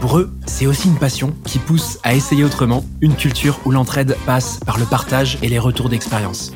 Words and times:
Pour 0.00 0.16
eux, 0.16 0.32
c'est 0.46 0.66
aussi 0.66 0.88
une 0.88 0.96
passion 0.96 1.34
qui 1.44 1.58
pousse 1.58 1.98
à 2.02 2.14
essayer 2.14 2.42
autrement, 2.42 2.84
une 3.02 3.14
culture 3.14 3.60
où 3.66 3.70
l'entraide 3.70 4.16
passe 4.24 4.58
par 4.64 4.78
le 4.78 4.86
partage 4.86 5.36
et 5.42 5.48
les 5.48 5.58
retours 5.58 5.90
d'expérience. 5.90 6.52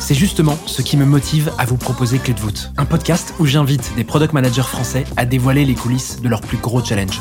C'est 0.00 0.14
justement 0.14 0.58
ce 0.66 0.82
qui 0.82 0.96
me 0.96 1.04
motive 1.04 1.52
à 1.56 1.66
vous 1.66 1.76
proposer 1.76 2.18
Clé 2.18 2.34
de 2.34 2.40
voûte, 2.40 2.72
un 2.76 2.84
podcast 2.84 3.32
où 3.38 3.46
j'invite 3.46 3.94
des 3.94 4.02
product 4.02 4.32
managers 4.32 4.62
français 4.62 5.04
à 5.16 5.24
dévoiler 5.24 5.64
les 5.64 5.76
coulisses 5.76 6.20
de 6.20 6.28
leurs 6.28 6.40
plus 6.40 6.58
gros 6.58 6.84
challenges. 6.84 7.20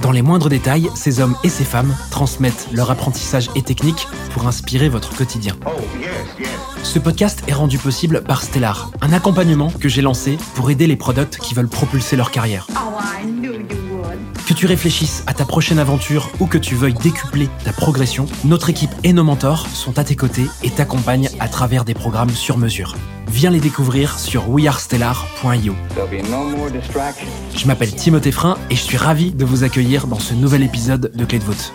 Dans 0.00 0.10
les 0.10 0.22
moindres 0.22 0.48
détails, 0.48 0.90
ces 0.96 1.20
hommes 1.20 1.36
et 1.44 1.48
ces 1.48 1.64
femmes 1.64 1.94
transmettent 2.10 2.68
leur 2.72 2.90
apprentissage 2.90 3.50
et 3.54 3.62
techniques 3.62 4.08
pour 4.32 4.48
inspirer 4.48 4.88
votre 4.88 5.14
quotidien. 5.14 5.54
Ce 6.82 6.98
podcast 6.98 7.44
est 7.46 7.54
rendu 7.54 7.78
possible 7.78 8.24
par 8.24 8.42
Stellar, 8.42 8.90
un 9.00 9.12
accompagnement 9.12 9.70
que 9.70 9.88
j'ai 9.88 10.02
lancé 10.02 10.36
pour 10.54 10.70
aider 10.70 10.88
les 10.88 10.96
products 10.96 11.38
qui 11.38 11.54
veulent 11.54 11.68
propulser 11.68 12.16
leur 12.16 12.32
carrière. 12.32 12.66
Que 14.52 14.56
tu 14.58 14.66
réfléchisses 14.66 15.24
à 15.26 15.32
ta 15.32 15.46
prochaine 15.46 15.78
aventure 15.78 16.30
ou 16.38 16.46
que 16.46 16.58
tu 16.58 16.74
veuilles 16.74 16.92
décupler 16.92 17.48
ta 17.64 17.72
progression, 17.72 18.26
notre 18.44 18.68
équipe 18.68 18.90
et 19.02 19.14
nos 19.14 19.24
mentors 19.24 19.66
sont 19.68 19.98
à 19.98 20.04
tes 20.04 20.14
côtés 20.14 20.44
et 20.62 20.68
t'accompagnent 20.68 21.30
à 21.40 21.48
travers 21.48 21.86
des 21.86 21.94
programmes 21.94 22.28
sur 22.28 22.58
mesure. 22.58 22.94
Viens 23.28 23.48
les 23.48 23.60
découvrir 23.60 24.18
sur 24.18 24.50
wearestellar.io. 24.50 25.74
Je 27.56 27.66
m'appelle 27.66 27.94
Timothée 27.94 28.30
Frein 28.30 28.58
et 28.68 28.76
je 28.76 28.82
suis 28.82 28.98
ravi 28.98 29.32
de 29.32 29.46
vous 29.46 29.64
accueillir 29.64 30.06
dans 30.06 30.20
ce 30.20 30.34
nouvel 30.34 30.62
épisode 30.62 31.12
de 31.14 31.24
Clé 31.24 31.38
de 31.38 31.44
voûte. 31.44 31.72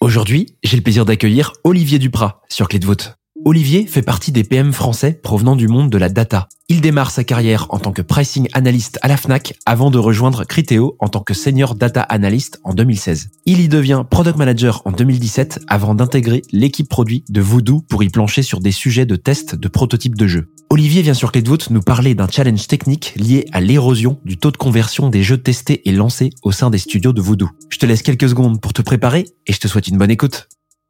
Aujourd'hui, 0.00 0.46
j'ai 0.64 0.76
le 0.76 0.82
plaisir 0.82 1.04
d'accueillir 1.04 1.52
Olivier 1.62 2.00
Duprat 2.00 2.42
sur 2.48 2.66
Clé 2.66 2.80
de 2.80 2.86
voûte. 2.86 3.14
Olivier 3.46 3.86
fait 3.86 4.00
partie 4.00 4.32
des 4.32 4.42
PM 4.42 4.72
français 4.72 5.12
provenant 5.12 5.54
du 5.54 5.68
monde 5.68 5.90
de 5.90 5.98
la 5.98 6.08
data. 6.08 6.48
Il 6.70 6.80
démarre 6.80 7.10
sa 7.10 7.24
carrière 7.24 7.66
en 7.68 7.78
tant 7.78 7.92
que 7.92 8.00
pricing 8.00 8.48
analyst 8.54 8.98
à 9.02 9.08
la 9.08 9.18
FNAC 9.18 9.58
avant 9.66 9.90
de 9.90 9.98
rejoindre 9.98 10.44
Criteo 10.44 10.96
en 10.98 11.08
tant 11.08 11.20
que 11.20 11.34
senior 11.34 11.74
data 11.74 12.00
analyst 12.00 12.58
en 12.64 12.72
2016. 12.72 13.28
Il 13.44 13.60
y 13.60 13.68
devient 13.68 14.04
product 14.08 14.38
manager 14.38 14.80
en 14.86 14.92
2017 14.92 15.60
avant 15.68 15.94
d'intégrer 15.94 16.40
l'équipe 16.52 16.88
produit 16.88 17.22
de 17.28 17.42
Voodoo 17.42 17.82
pour 17.82 18.02
y 18.02 18.08
plancher 18.08 18.42
sur 18.42 18.60
des 18.60 18.72
sujets 18.72 19.04
de 19.04 19.16
test 19.16 19.54
de 19.54 19.68
prototypes 19.68 20.16
de 20.16 20.26
jeux. 20.26 20.48
Olivier 20.70 21.02
vient 21.02 21.12
sur 21.12 21.30
Clé 21.30 21.44
nous 21.68 21.82
parler 21.82 22.14
d'un 22.14 22.28
challenge 22.28 22.66
technique 22.66 23.12
lié 23.14 23.44
à 23.52 23.60
l'érosion 23.60 24.20
du 24.24 24.38
taux 24.38 24.52
de 24.52 24.56
conversion 24.56 25.10
des 25.10 25.22
jeux 25.22 25.36
testés 25.36 25.86
et 25.86 25.92
lancés 25.92 26.30
au 26.42 26.50
sein 26.50 26.70
des 26.70 26.78
studios 26.78 27.12
de 27.12 27.20
Voodoo. 27.20 27.50
Je 27.68 27.76
te 27.76 27.84
laisse 27.84 28.02
quelques 28.02 28.30
secondes 28.30 28.62
pour 28.62 28.72
te 28.72 28.80
préparer 28.80 29.26
et 29.46 29.52
je 29.52 29.60
te 29.60 29.68
souhaite 29.68 29.88
une 29.88 29.98
bonne 29.98 30.10
écoute. 30.10 30.48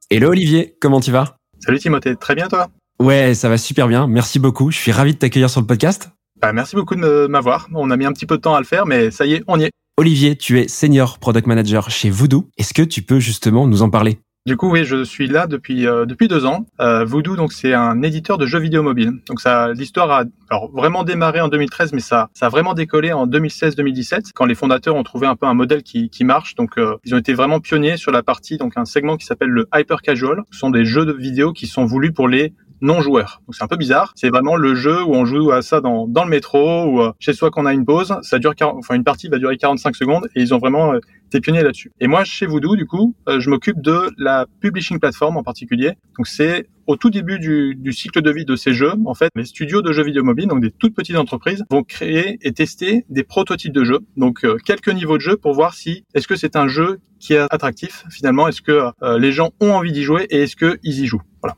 Hello 0.08 0.28
Olivier, 0.28 0.76
comment 0.80 1.00
tu 1.00 1.10
vas? 1.10 1.38
Salut 1.64 1.78
Timothée, 1.78 2.14
très 2.14 2.34
bien 2.34 2.48
toi 2.48 2.68
Ouais, 3.00 3.32
ça 3.32 3.48
va 3.48 3.56
super 3.56 3.88
bien. 3.88 4.06
Merci 4.06 4.38
beaucoup. 4.38 4.70
Je 4.70 4.76
suis 4.76 4.92
ravi 4.92 5.14
de 5.14 5.18
t'accueillir 5.18 5.48
sur 5.48 5.62
le 5.62 5.66
podcast. 5.66 6.10
Bah, 6.38 6.52
merci 6.52 6.76
beaucoup 6.76 6.94
de 6.94 7.26
m'avoir. 7.26 7.68
On 7.72 7.90
a 7.90 7.96
mis 7.96 8.04
un 8.04 8.12
petit 8.12 8.26
peu 8.26 8.36
de 8.36 8.42
temps 8.42 8.54
à 8.54 8.58
le 8.58 8.66
faire, 8.66 8.84
mais 8.84 9.10
ça 9.10 9.24
y 9.24 9.32
est, 9.32 9.44
on 9.48 9.58
y 9.58 9.64
est. 9.64 9.70
Olivier, 9.96 10.36
tu 10.36 10.60
es 10.60 10.68
senior 10.68 11.18
product 11.18 11.46
manager 11.46 11.88
chez 11.88 12.10
Voodoo. 12.10 12.50
Est-ce 12.58 12.74
que 12.74 12.82
tu 12.82 13.00
peux 13.00 13.18
justement 13.18 13.66
nous 13.66 13.80
en 13.80 13.88
parler? 13.88 14.18
Du 14.46 14.58
coup, 14.58 14.70
oui, 14.70 14.84
je 14.84 15.04
suis 15.04 15.26
là 15.26 15.46
depuis 15.46 15.86
euh, 15.86 16.04
depuis 16.04 16.28
deux 16.28 16.44
ans. 16.44 16.66
Euh, 16.78 17.02
Voodoo, 17.06 17.34
donc 17.34 17.54
c'est 17.54 17.72
un 17.72 18.02
éditeur 18.02 18.36
de 18.36 18.44
jeux 18.44 18.58
vidéo 18.58 18.82
mobile. 18.82 19.22
Donc 19.26 19.40
ça, 19.40 19.72
l'histoire 19.72 20.10
a 20.10 20.24
alors 20.50 20.70
vraiment 20.70 21.02
démarré 21.02 21.40
en 21.40 21.48
2013, 21.48 21.94
mais 21.94 22.00
ça 22.00 22.28
ça 22.34 22.46
a 22.46 22.48
vraiment 22.50 22.74
décollé 22.74 23.10
en 23.14 23.26
2016-2017 23.26 24.32
quand 24.34 24.44
les 24.44 24.54
fondateurs 24.54 24.96
ont 24.96 25.02
trouvé 25.02 25.26
un 25.26 25.34
peu 25.34 25.46
un 25.46 25.54
modèle 25.54 25.82
qui 25.82 26.10
qui 26.10 26.24
marche. 26.24 26.56
Donc 26.56 26.76
euh, 26.76 26.96
ils 27.06 27.14
ont 27.14 27.18
été 27.18 27.32
vraiment 27.32 27.58
pionniers 27.58 27.96
sur 27.96 28.12
la 28.12 28.22
partie 28.22 28.58
donc 28.58 28.74
un 28.76 28.84
segment 28.84 29.16
qui 29.16 29.24
s'appelle 29.24 29.48
le 29.48 29.66
hyper 29.74 30.02
casual. 30.02 30.42
Ce 30.50 30.58
sont 30.58 30.68
des 30.68 30.84
jeux 30.84 31.06
de 31.06 31.14
vidéo 31.14 31.54
qui 31.54 31.66
sont 31.66 31.86
voulus 31.86 32.12
pour 32.12 32.28
les 32.28 32.52
non 32.82 33.00
joueurs. 33.00 33.40
Donc 33.46 33.54
c'est 33.54 33.64
un 33.64 33.68
peu 33.68 33.78
bizarre. 33.78 34.12
C'est 34.14 34.28
vraiment 34.28 34.56
le 34.56 34.74
jeu 34.74 35.02
où 35.02 35.14
on 35.14 35.24
joue 35.24 35.52
à 35.52 35.62
ça 35.62 35.80
dans, 35.80 36.06
dans 36.06 36.24
le 36.24 36.30
métro 36.30 36.84
ou 36.84 37.00
euh, 37.00 37.12
chez 37.18 37.32
soi 37.32 37.50
qu'on 37.50 37.64
a 37.64 37.72
une 37.72 37.86
pause. 37.86 38.14
Ça 38.20 38.38
dure, 38.38 38.52
enfin 38.60 38.94
une 38.94 39.04
partie 39.04 39.28
va 39.28 39.38
durer 39.38 39.56
45 39.56 39.96
secondes 39.96 40.28
et 40.36 40.42
ils 40.42 40.52
ont 40.52 40.58
vraiment 40.58 40.92
euh, 41.34 41.38
été 41.38 41.40
pionniers 41.40 41.62
là-dessus. 41.62 41.90
Et 42.00 42.06
moi 42.06 42.24
chez 42.24 42.46
Voodoo 42.46 42.76
du 42.76 42.86
coup, 42.86 43.14
euh, 43.28 43.40
je 43.40 43.50
m'occupe 43.50 43.80
de 43.80 44.10
la 44.16 44.46
publishing 44.60 44.98
platform 44.98 45.36
en 45.36 45.42
particulier. 45.42 45.92
Donc 46.16 46.26
c'est 46.26 46.66
au 46.86 46.96
tout 46.96 47.10
début 47.10 47.38
du, 47.38 47.74
du, 47.74 47.92
cycle 47.92 48.20
de 48.20 48.30
vie 48.30 48.44
de 48.44 48.56
ces 48.56 48.74
jeux, 48.74 48.92
en 49.06 49.14
fait, 49.14 49.30
les 49.36 49.46
studios 49.46 49.80
de 49.80 49.90
jeux 49.92 50.04
vidéo 50.04 50.22
mobiles, 50.22 50.48
donc 50.48 50.60
des 50.60 50.70
toutes 50.70 50.94
petites 50.94 51.16
entreprises, 51.16 51.64
vont 51.70 51.82
créer 51.82 52.38
et 52.42 52.52
tester 52.52 53.06
des 53.08 53.24
prototypes 53.24 53.72
de 53.72 53.84
jeux. 53.84 54.00
Donc 54.16 54.46
quelques 54.64 54.90
niveaux 54.90 55.16
de 55.16 55.22
jeu 55.22 55.36
pour 55.36 55.54
voir 55.54 55.74
si 55.74 56.04
est-ce 56.14 56.28
que 56.28 56.36
c'est 56.36 56.56
un 56.56 56.68
jeu 56.68 57.00
qui 57.18 57.32
est 57.32 57.46
attractif 57.50 58.04
finalement, 58.10 58.48
est-ce 58.48 58.60
que 58.60 58.90
les 59.18 59.32
gens 59.32 59.50
ont 59.60 59.72
envie 59.72 59.92
d'y 59.92 60.02
jouer 60.02 60.26
et 60.28 60.42
est-ce 60.42 60.56
qu'ils 60.56 60.78
y 61.00 61.06
jouent? 61.06 61.22
Voilà. 61.40 61.56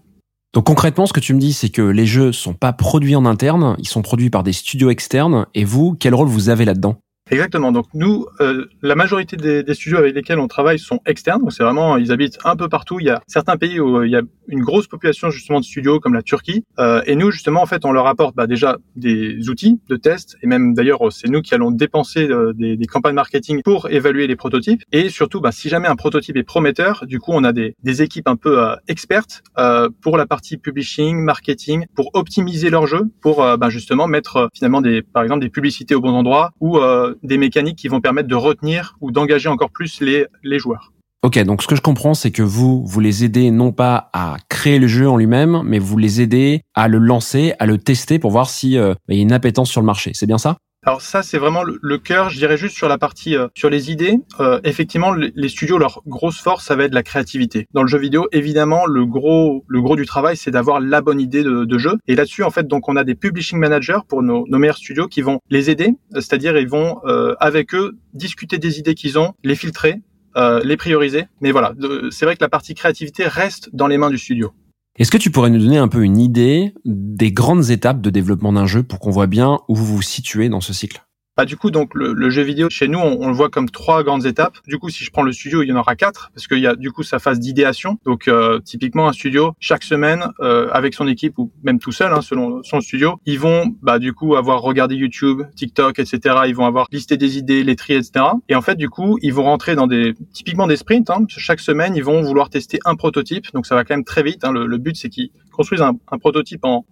Donc 0.54 0.64
concrètement, 0.64 1.06
ce 1.06 1.12
que 1.12 1.20
tu 1.20 1.34
me 1.34 1.40
dis, 1.40 1.52
c'est 1.52 1.70
que 1.70 1.82
les 1.82 2.06
jeux 2.06 2.30
sont 2.32 2.54
pas 2.54 2.72
produits 2.72 3.16
en 3.16 3.26
interne, 3.26 3.74
ils 3.78 3.88
sont 3.88 4.02
produits 4.02 4.30
par 4.30 4.44
des 4.44 4.52
studios 4.52 4.90
externes. 4.90 5.46
Et 5.54 5.64
vous, 5.64 5.96
quel 5.98 6.14
rôle 6.14 6.28
vous 6.28 6.48
avez 6.48 6.64
là-dedans? 6.64 7.00
Exactement. 7.30 7.72
Donc 7.72 7.86
nous, 7.92 8.26
euh, 8.40 8.66
la 8.82 8.94
majorité 8.94 9.36
des, 9.36 9.64
des, 9.64 9.74
studios 9.74 9.98
avec 9.98 10.14
lesquels 10.14 10.38
on 10.38 10.46
travaille 10.46 10.78
sont 10.78 11.00
externes. 11.06 11.40
Donc 11.40 11.52
c'est 11.52 11.64
vraiment, 11.64 11.96
ils 11.96 12.12
habitent 12.12 12.38
un 12.44 12.54
peu 12.54 12.68
partout. 12.68 13.00
Il 13.00 13.06
y 13.06 13.10
a 13.10 13.20
certains 13.26 13.56
pays 13.56 13.80
où 13.80 14.04
il 14.04 14.10
y 14.12 14.16
a 14.16 14.22
une 14.48 14.62
grosse 14.62 14.86
population 14.86 15.30
justement 15.30 15.60
de 15.60 15.64
studios, 15.64 16.00
comme 16.00 16.14
la 16.14 16.22
Turquie. 16.22 16.64
Euh, 16.78 17.02
et 17.06 17.16
nous, 17.16 17.30
justement, 17.30 17.62
en 17.62 17.66
fait, 17.66 17.84
on 17.84 17.92
leur 17.92 18.06
apporte 18.06 18.34
bah, 18.34 18.46
déjà 18.46 18.78
des 18.94 19.48
outils 19.48 19.80
de 19.88 19.96
test. 19.96 20.36
Et 20.42 20.46
même 20.46 20.74
d'ailleurs, 20.74 21.00
c'est 21.10 21.28
nous 21.28 21.42
qui 21.42 21.54
allons 21.54 21.70
dépenser 21.70 22.28
euh, 22.28 22.52
des, 22.52 22.76
des, 22.76 22.86
campagnes 22.86 23.14
marketing 23.14 23.62
pour 23.62 23.88
évaluer 23.90 24.26
les 24.26 24.36
prototypes. 24.36 24.82
Et 24.92 25.08
surtout, 25.08 25.40
bah, 25.40 25.52
si 25.52 25.68
jamais 25.68 25.88
un 25.88 25.96
prototype 25.96 26.36
est 26.36 26.42
prometteur, 26.42 27.04
du 27.06 27.18
coup, 27.18 27.32
on 27.34 27.44
a 27.44 27.52
des, 27.52 27.74
des 27.82 28.02
équipes 28.02 28.28
un 28.28 28.36
peu 28.36 28.62
euh, 28.62 28.76
expertes 28.88 29.42
euh, 29.58 29.88
pour 30.00 30.16
la 30.16 30.26
partie 30.26 30.56
publishing, 30.56 31.18
marketing, 31.18 31.86
pour 31.94 32.10
optimiser 32.14 32.70
leur 32.70 32.86
jeu, 32.86 33.02
pour 33.20 33.36
bah, 33.58 33.68
justement 33.68 34.06
mettre 34.06 34.48
finalement 34.54 34.80
des, 34.80 35.02
par 35.02 35.22
exemple, 35.22 35.40
des 35.40 35.50
publicités 35.50 35.94
au 35.94 36.00
bon 36.00 36.14
endroit 36.14 36.52
ou 36.60 36.78
des 37.22 37.38
mécaniques 37.38 37.78
qui 37.78 37.88
vont 37.88 38.00
permettre 38.00 38.28
de 38.28 38.34
retenir 38.34 38.96
ou 39.00 39.10
d'engager 39.10 39.48
encore 39.48 39.70
plus 39.70 40.00
les, 40.00 40.26
les 40.42 40.58
joueurs. 40.58 40.92
Ok, 41.26 41.42
donc 41.42 41.60
ce 41.60 41.66
que 41.66 41.74
je 41.74 41.80
comprends, 41.80 42.14
c'est 42.14 42.30
que 42.30 42.44
vous, 42.44 42.86
vous 42.86 43.00
les 43.00 43.24
aidez 43.24 43.50
non 43.50 43.72
pas 43.72 44.10
à 44.12 44.36
créer 44.48 44.78
le 44.78 44.86
jeu 44.86 45.08
en 45.08 45.16
lui-même, 45.16 45.60
mais 45.64 45.80
vous 45.80 45.98
les 45.98 46.20
aidez 46.20 46.62
à 46.76 46.86
le 46.86 46.98
lancer, 46.98 47.52
à 47.58 47.66
le 47.66 47.78
tester 47.78 48.20
pour 48.20 48.30
voir 48.30 48.48
s'il 48.48 48.78
euh, 48.78 48.94
y 49.08 49.18
a 49.18 49.22
une 49.22 49.32
appétence 49.32 49.68
sur 49.68 49.80
le 49.80 49.86
marché. 49.86 50.12
C'est 50.14 50.26
bien 50.26 50.38
ça? 50.38 50.58
Alors 50.84 51.02
ça, 51.02 51.24
c'est 51.24 51.38
vraiment 51.38 51.64
le, 51.64 51.98
cœur. 51.98 52.30
Je 52.30 52.38
dirais 52.38 52.56
juste 52.56 52.76
sur 52.76 52.86
la 52.86 52.96
partie 52.96 53.36
euh, 53.36 53.48
sur 53.56 53.70
les 53.70 53.90
idées. 53.90 54.20
Euh, 54.38 54.60
effectivement, 54.62 55.12
les 55.12 55.48
studios, 55.48 55.78
leur 55.78 56.00
grosse 56.06 56.40
force, 56.40 56.64
ça 56.64 56.76
va 56.76 56.84
être 56.84 56.94
la 56.94 57.02
créativité. 57.02 57.66
Dans 57.74 57.82
le 57.82 57.88
jeu 57.88 57.98
vidéo, 57.98 58.28
évidemment, 58.30 58.86
le 58.86 59.04
gros 59.04 59.64
le 59.66 59.82
gros 59.82 59.96
du 59.96 60.06
travail, 60.06 60.36
c'est 60.36 60.52
d'avoir 60.52 60.78
la 60.78 61.00
bonne 61.00 61.18
idée 61.18 61.42
de, 61.42 61.64
de 61.64 61.78
jeu. 61.78 61.96
Et 62.06 62.14
là-dessus, 62.14 62.44
en 62.44 62.50
fait, 62.50 62.68
donc 62.68 62.88
on 62.88 62.94
a 62.94 63.02
des 63.02 63.16
publishing 63.16 63.58
managers 63.58 63.98
pour 64.06 64.22
nos, 64.22 64.46
nos 64.46 64.58
meilleurs 64.58 64.76
studios 64.76 65.08
qui 65.08 65.22
vont 65.22 65.40
les 65.50 65.70
aider. 65.70 65.90
C'est-à-dire, 66.14 66.56
ils 66.56 66.68
vont 66.68 67.00
euh, 67.04 67.34
avec 67.40 67.74
eux 67.74 67.98
discuter 68.14 68.58
des 68.58 68.78
idées 68.78 68.94
qu'ils 68.94 69.18
ont, 69.18 69.32
les 69.42 69.56
filtrer, 69.56 70.02
euh, 70.36 70.60
les 70.64 70.76
prioriser. 70.76 71.26
Mais 71.40 71.52
voilà, 71.52 71.74
c'est 72.10 72.24
vrai 72.24 72.36
que 72.36 72.42
la 72.42 72.48
partie 72.48 72.74
créativité 72.74 73.26
reste 73.26 73.70
dans 73.72 73.86
les 73.86 73.98
mains 73.98 74.10
du 74.10 74.18
studio. 74.18 74.52
Est-ce 74.98 75.10
que 75.10 75.18
tu 75.18 75.30
pourrais 75.30 75.50
nous 75.50 75.58
donner 75.58 75.78
un 75.78 75.88
peu 75.88 76.02
une 76.02 76.18
idée 76.18 76.72
des 76.84 77.30
grandes 77.30 77.70
étapes 77.70 78.00
de 78.00 78.08
développement 78.08 78.52
d'un 78.52 78.66
jeu 78.66 78.82
pour 78.82 78.98
qu'on 78.98 79.10
voit 79.10 79.26
bien 79.26 79.60
où 79.68 79.74
vous 79.74 79.84
vous 79.84 80.02
situez 80.02 80.48
dans 80.48 80.62
ce 80.62 80.72
cycle? 80.72 81.05
Bah, 81.36 81.44
du 81.44 81.56
coup, 81.56 81.70
donc 81.70 81.94
le, 81.94 82.14
le, 82.14 82.30
jeu 82.30 82.42
vidéo 82.42 82.70
chez 82.70 82.88
nous, 82.88 82.98
on, 82.98 83.20
on, 83.20 83.28
le 83.28 83.34
voit 83.34 83.50
comme 83.50 83.68
trois 83.68 84.02
grandes 84.02 84.24
étapes. 84.24 84.56
Du 84.66 84.78
coup, 84.78 84.88
si 84.88 85.04
je 85.04 85.10
prends 85.10 85.22
le 85.22 85.32
studio, 85.32 85.62
il 85.62 85.68
y 85.68 85.72
en 85.72 85.76
aura 85.76 85.94
quatre 85.94 86.30
parce 86.34 86.46
qu'il 86.46 86.60
y 86.60 86.66
a 86.66 86.74
du 86.74 86.92
coup 86.92 87.02
sa 87.02 87.18
phase 87.18 87.38
d'idéation. 87.38 87.98
Donc, 88.04 88.26
euh, 88.28 88.58
typiquement 88.60 89.06
un 89.08 89.12
studio, 89.12 89.52
chaque 89.60 89.82
semaine, 89.82 90.28
euh, 90.40 90.68
avec 90.72 90.94
son 90.94 91.06
équipe 91.06 91.38
ou 91.38 91.52
même 91.62 91.78
tout 91.78 91.92
seul, 91.92 92.12
hein, 92.12 92.22
selon 92.22 92.62
son 92.62 92.80
studio, 92.80 93.20
ils 93.26 93.38
vont 93.38 93.74
bah 93.82 93.98
du 93.98 94.14
coup 94.14 94.34
avoir 94.34 94.62
regardé 94.62 94.94
YouTube, 94.94 95.42
TikTok, 95.56 95.98
etc. 95.98 96.36
Ils 96.46 96.54
vont 96.54 96.64
avoir 96.64 96.86
listé 96.90 97.18
des 97.18 97.36
idées, 97.36 97.64
les 97.64 97.76
trier, 97.76 97.98
etc. 97.98 98.24
Et 98.48 98.54
en 98.54 98.62
fait, 98.62 98.76
du 98.76 98.88
coup, 98.88 99.18
ils 99.20 99.34
vont 99.34 99.44
rentrer 99.44 99.74
dans 99.74 99.86
des 99.86 100.14
typiquement 100.32 100.66
des 100.66 100.76
sprints. 100.76 101.10
Hein. 101.10 101.26
Chaque 101.28 101.60
semaine, 101.60 101.94
ils 101.96 102.04
vont 102.04 102.22
vouloir 102.22 102.48
tester 102.48 102.78
un 102.86 102.94
prototype. 102.94 103.52
Donc, 103.52 103.66
ça 103.66 103.74
va 103.74 103.84
quand 103.84 103.94
même 103.94 104.04
très 104.04 104.22
vite. 104.22 104.44
Hein. 104.44 104.52
Le, 104.52 104.66
le, 104.66 104.78
but, 104.78 104.96
c'est 104.96 105.10
qu'ils 105.10 105.30
construisent 105.56 105.82
un, 105.82 105.96
un 106.12 106.18
prototype 106.18 106.64
en, 106.64 106.84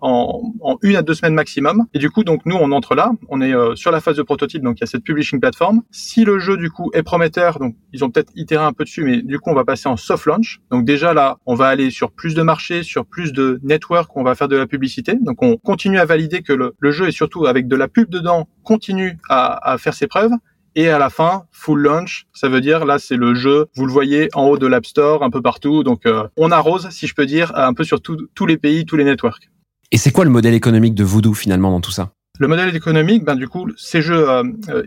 une 0.83 0.97
à 0.97 1.03
deux 1.03 1.15
semaines 1.15 1.35
maximum. 1.35 1.85
Et 1.93 1.99
du 1.99 2.11
coup, 2.11 2.25
donc 2.25 2.41
nous, 2.47 2.57
on 2.57 2.73
entre 2.73 2.95
là. 2.95 3.13
On 3.29 3.41
est 3.41 3.55
euh, 3.55 3.77
sur 3.77 3.91
la 3.91 4.01
phase 4.01 4.17
de 4.17 4.23
prototype. 4.23 4.63
Donc, 4.63 4.79
il 4.79 4.81
y 4.81 4.85
a 4.85 4.87
cette 4.87 5.05
publishing 5.05 5.39
platform. 5.39 5.83
Si 5.91 6.25
le 6.25 6.39
jeu 6.39 6.57
du 6.57 6.71
coup 6.71 6.91
est 6.95 7.03
prometteur, 7.03 7.59
donc 7.59 7.77
ils 7.93 8.05
ont 8.05 8.11
peut-être 8.11 8.33
itéré 8.35 8.65
un 8.65 8.73
peu 8.73 8.85
dessus, 8.85 9.05
mais 9.05 9.23
du 9.23 9.39
coup 9.39 9.51
on 9.51 9.55
va 9.55 9.65
passer 9.65 9.89
en 9.89 9.97
soft 9.97 10.27
launch. 10.27 10.61
Donc 10.71 10.85
déjà 10.85 11.13
là, 11.13 11.39
on 11.47 11.55
va 11.55 11.69
aller 11.69 11.91
sur 11.91 12.11
plus 12.11 12.35
de 12.35 12.43
marchés, 12.43 12.83
sur 12.83 13.05
plus 13.05 13.33
de 13.33 13.61
network, 13.63 14.17
on 14.17 14.23
va 14.23 14.35
faire 14.35 14.49
de 14.49 14.57
la 14.57 14.67
publicité. 14.67 15.15
Donc 15.21 15.43
on 15.43 15.57
continue 15.57 15.99
à 15.99 16.05
valider 16.07 16.43
que 16.43 16.53
le, 16.53 16.75
jeu 16.91 17.09
est 17.09 17.13
surtout 17.13 17.47
avec 17.47 17.69
de 17.69 17.77
la 17.77 17.89
pub 17.89 18.09
dedans 18.09 18.49
continue 18.63 19.19
à 19.29 19.77
faire 19.79 19.95
ses 19.95 20.07
preuves. 20.07 20.33
Et 20.77 20.89
à 20.89 20.99
la 20.99 21.09
fin, 21.09 21.45
full 21.53 21.81
launch, 21.83 22.27
ça 22.33 22.49
veut 22.49 22.61
dire 22.61 22.85
là 22.85 22.99
c'est 22.99 23.17
le 23.17 23.35
jeu, 23.35 23.67
vous 23.77 23.87
le 23.87 23.93
voyez 23.93 24.29
en 24.35 24.47
haut 24.47 24.59
de 24.59 24.67
l'App 24.67 24.87
Store, 24.87 25.23
un 25.23 25.31
peu 25.31 25.41
partout. 25.41 25.85
Donc 25.85 26.05
euh, 26.05 26.27
on 26.37 26.51
arrose, 26.51 26.89
si 26.91 27.07
je 27.07 27.15
peux 27.15 27.27
dire, 27.27 27.53
un 27.55 27.75
peu 27.75 27.85
sur 27.85 28.01
tous 28.01 28.47
les 28.47 28.57
pays, 28.57 28.85
tous 28.85 28.97
les 28.97 29.05
networks. 29.05 29.49
Et 29.93 29.97
c'est 29.97 30.11
quoi 30.11 30.25
le 30.25 30.31
modèle 30.31 30.55
économique 30.55 30.95
de 30.95 31.05
Voodoo 31.05 31.35
finalement 31.35 31.71
dans 31.71 31.81
tout 31.81 31.93
ça? 31.93 32.11
Le 32.41 32.49
modèle 32.49 32.75
économique, 32.75 33.25
ben 33.25 33.37
du 33.37 33.49
coup, 33.49 33.69
ces 33.77 34.03
jeux 34.03 34.27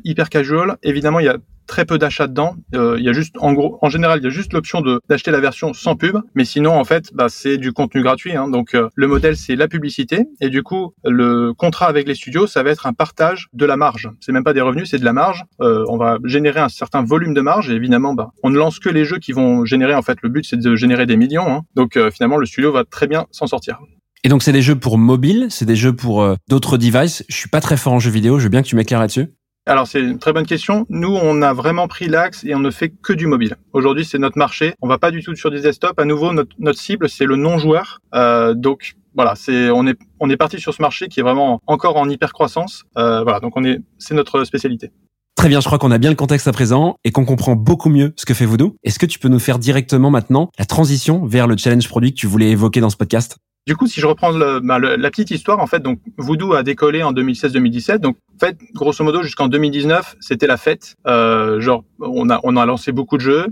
hyper 0.03 0.29
casual, 0.29 0.77
évidemment, 0.83 1.19
il 1.19 1.25
y 1.27 1.29
a 1.29 1.38
très 1.67 1.85
peu 1.85 1.99
d'achats 1.99 2.27
dedans. 2.27 2.55
Euh, 2.73 2.95
il 2.97 3.05
y 3.05 3.09
a 3.09 3.13
juste, 3.13 3.35
en 3.39 3.53
gros, 3.53 3.77
en 3.81 3.89
général, 3.89 4.19
il 4.19 4.23
y 4.23 4.27
a 4.27 4.31
juste 4.31 4.53
l'option 4.53 4.81
de 4.81 4.99
d'acheter 5.09 5.31
la 5.31 5.39
version 5.39 5.73
sans 5.73 5.95
pub, 5.95 6.17
mais 6.33 6.45
sinon, 6.45 6.71
en 6.71 6.83
fait, 6.83 7.11
bah, 7.13 7.27
c'est 7.29 7.57
du 7.57 7.73
contenu 7.73 8.01
gratuit. 8.01 8.35
Hein. 8.35 8.47
Donc, 8.47 8.73
euh, 8.73 8.89
le 8.95 9.07
modèle, 9.07 9.38
c'est 9.38 9.55
la 9.55 9.67
publicité, 9.67 10.25
et 10.41 10.49
du 10.49 10.63
coup, 10.63 10.94
le 11.03 11.53
contrat 11.53 11.88
avec 11.88 12.07
les 12.07 12.15
studios, 12.15 12.47
ça 12.47 12.63
va 12.63 12.71
être 12.71 12.88
un 12.88 12.94
partage 12.94 13.49
de 13.53 13.65
la 13.65 13.77
marge. 13.77 14.09
C'est 14.21 14.31
même 14.31 14.44
pas 14.44 14.53
des 14.53 14.61
revenus, 14.61 14.89
c'est 14.89 14.99
de 14.99 15.05
la 15.05 15.13
marge. 15.13 15.44
Euh, 15.61 15.85
on 15.89 15.97
va 15.97 16.17
générer 16.23 16.61
un 16.61 16.69
certain 16.69 17.03
volume 17.03 17.33
de 17.33 17.41
marge, 17.41 17.69
et 17.69 17.73
évidemment, 17.73 18.13
bah, 18.13 18.29
on 18.44 18.49
ne 18.49 18.57
lance 18.57 18.79
que 18.79 18.89
les 18.89 19.05
jeux 19.05 19.19
qui 19.19 19.33
vont 19.33 19.65
générer. 19.65 19.94
En 19.94 20.01
fait, 20.01 20.17
le 20.23 20.29
but, 20.29 20.45
c'est 20.45 20.59
de 20.59 20.75
générer 20.75 21.05
des 21.05 21.17
millions. 21.17 21.47
Hein. 21.47 21.61
Donc, 21.75 21.97
euh, 21.97 22.09
finalement, 22.09 22.38
le 22.38 22.45
studio 22.45 22.71
va 22.71 22.85
très 22.85 23.07
bien 23.07 23.25
s'en 23.31 23.47
sortir. 23.47 23.79
Et 24.24 24.30
donc 24.30 24.44
c'est 24.44 24.52
des 24.52 24.62
jeux 24.62 24.75
pour 24.75 24.98
mobile, 24.98 25.48
c'est 25.50 25.66
des 25.66 25.75
jeux 25.75 25.96
pour 25.96 26.36
d'autres 26.50 26.78
devices. 26.78 27.24
Je 27.30 27.36
suis 27.36 27.50
pas 27.50 27.62
très 27.62 27.78
fort 27.78 27.94
en 27.94 28.00
jeux 28.00 28.12
vidéo, 28.12 28.40
je 28.40 28.44
veux 28.44 28.50
bien 28.50 28.62
que 28.62 28.68
tu 28.68 28.75
m'éclaires 28.75 29.00
là-dessus. 29.00 29.28
Alors 29.68 29.86
c'est 29.86 30.00
une 30.00 30.18
très 30.18 30.31
bonne 30.31 30.46
question. 30.46 30.86
Nous, 30.90 31.14
on 31.14 31.42
a 31.42 31.52
vraiment 31.52 31.90
pris 31.90 32.08
l'axe 32.08 32.46
et 32.46 32.56
on 32.56 32.60
ne 32.60 32.72
fait 32.72 32.90
que 32.90 33.12
du 33.12 33.28
mobile. 33.28 33.58
Aujourd'hui, 33.74 34.06
c'est 34.06 34.18
notre 34.18 34.38
marché. 34.38 34.74
On 34.81 34.88
va 34.88 34.98
pas 34.98 35.12
du 35.12 35.22
tout 35.22 35.36
sur 35.36 35.52
des 35.52 35.60
desktops. 35.60 36.00
À 36.02 36.06
nouveau, 36.06 36.31
notre, 36.31 36.56
notre 36.58 36.80
cible, 36.80 37.10
c'est 37.10 37.25
le 37.25 37.36
non-joueur. 37.36 38.00
Euh, 38.16 38.54
donc 38.54 38.96
voilà, 39.14 39.36
c'est 39.36 39.69
on 39.69 39.86
est 39.86 40.00
on 40.22 40.30
est 40.30 40.38
parti 40.38 40.62
sur 40.62 40.74
ce 40.74 40.81
marché 40.81 41.10
qui 41.10 41.19
est 41.19 41.24
vraiment 41.24 41.62
encore 41.68 41.98
en 41.98 42.08
hyper 42.10 42.31
croissance. 42.31 42.86
Euh, 42.98 43.24
voilà, 43.24 43.42
donc 43.42 43.58
on 43.58 43.66
est 43.66 43.81
c'est 43.98 44.14
notre 44.14 44.46
spécialité. 44.46 44.92
Très 45.36 45.50
bien, 45.50 45.60
je 45.60 45.66
crois 45.66 45.80
qu'on 45.80 45.92
a 45.92 45.98
bien 45.98 46.12
le 46.12 46.16
contexte 46.16 46.48
à 46.48 46.54
présent 46.54 46.96
et 47.04 47.12
qu'on 47.12 47.25
comprend 47.25 47.56
beaucoup 47.56 47.90
mieux 47.90 48.14
ce 48.16 48.25
que 48.25 48.34
fait 48.34 48.46
Voodoo. 48.46 48.78
Est-ce 48.84 49.00
que 49.00 49.06
tu 49.06 49.19
peux 49.19 49.28
nous 49.28 49.38
faire 49.38 49.60
directement 49.60 50.10
maintenant 50.10 50.50
la 50.58 50.66
transition 50.66 51.25
vers 51.25 51.46
le 51.46 51.58
challenge 51.58 51.90
produit 51.90 52.14
que 52.14 52.19
tu 52.19 52.25
voulais 52.25 52.52
évoquer 52.52 52.80
dans 52.80 52.90
ce 52.90 52.98
podcast? 52.98 53.38
Du 53.68 53.75
coup, 53.75 53.86
si 53.86 54.00
je 54.00 54.08
reprends 54.08 54.34
bah, 54.34 54.80
le, 54.80 54.96
la 54.96 55.10
petite 55.12 55.30
histoire, 55.30 55.60
en 55.60 55.68
fait, 55.68 55.81
donc 55.81 56.00
Voodoo 56.18 56.54
a 56.54 56.64
décollé 56.64 57.04
en 57.04 57.12
2016-2017. 57.12 57.98
Donc, 57.98 58.16
en 58.36 58.40
fait, 58.40 58.58
grosso 58.74 59.04
modo, 59.04 59.22
jusqu'en 59.24 59.50
2019, 59.50 60.16
c'était 60.22 60.48
la 60.48 60.56
fête. 60.56 60.96
Euh, 61.06 61.60
genre, 61.60 61.84
on 62.00 62.30
a 62.30 62.40
on 62.44 62.56
a 62.56 62.66
lancé 62.66 62.94
beaucoup 62.94 63.18
de 63.18 63.22
jeux. 63.22 63.48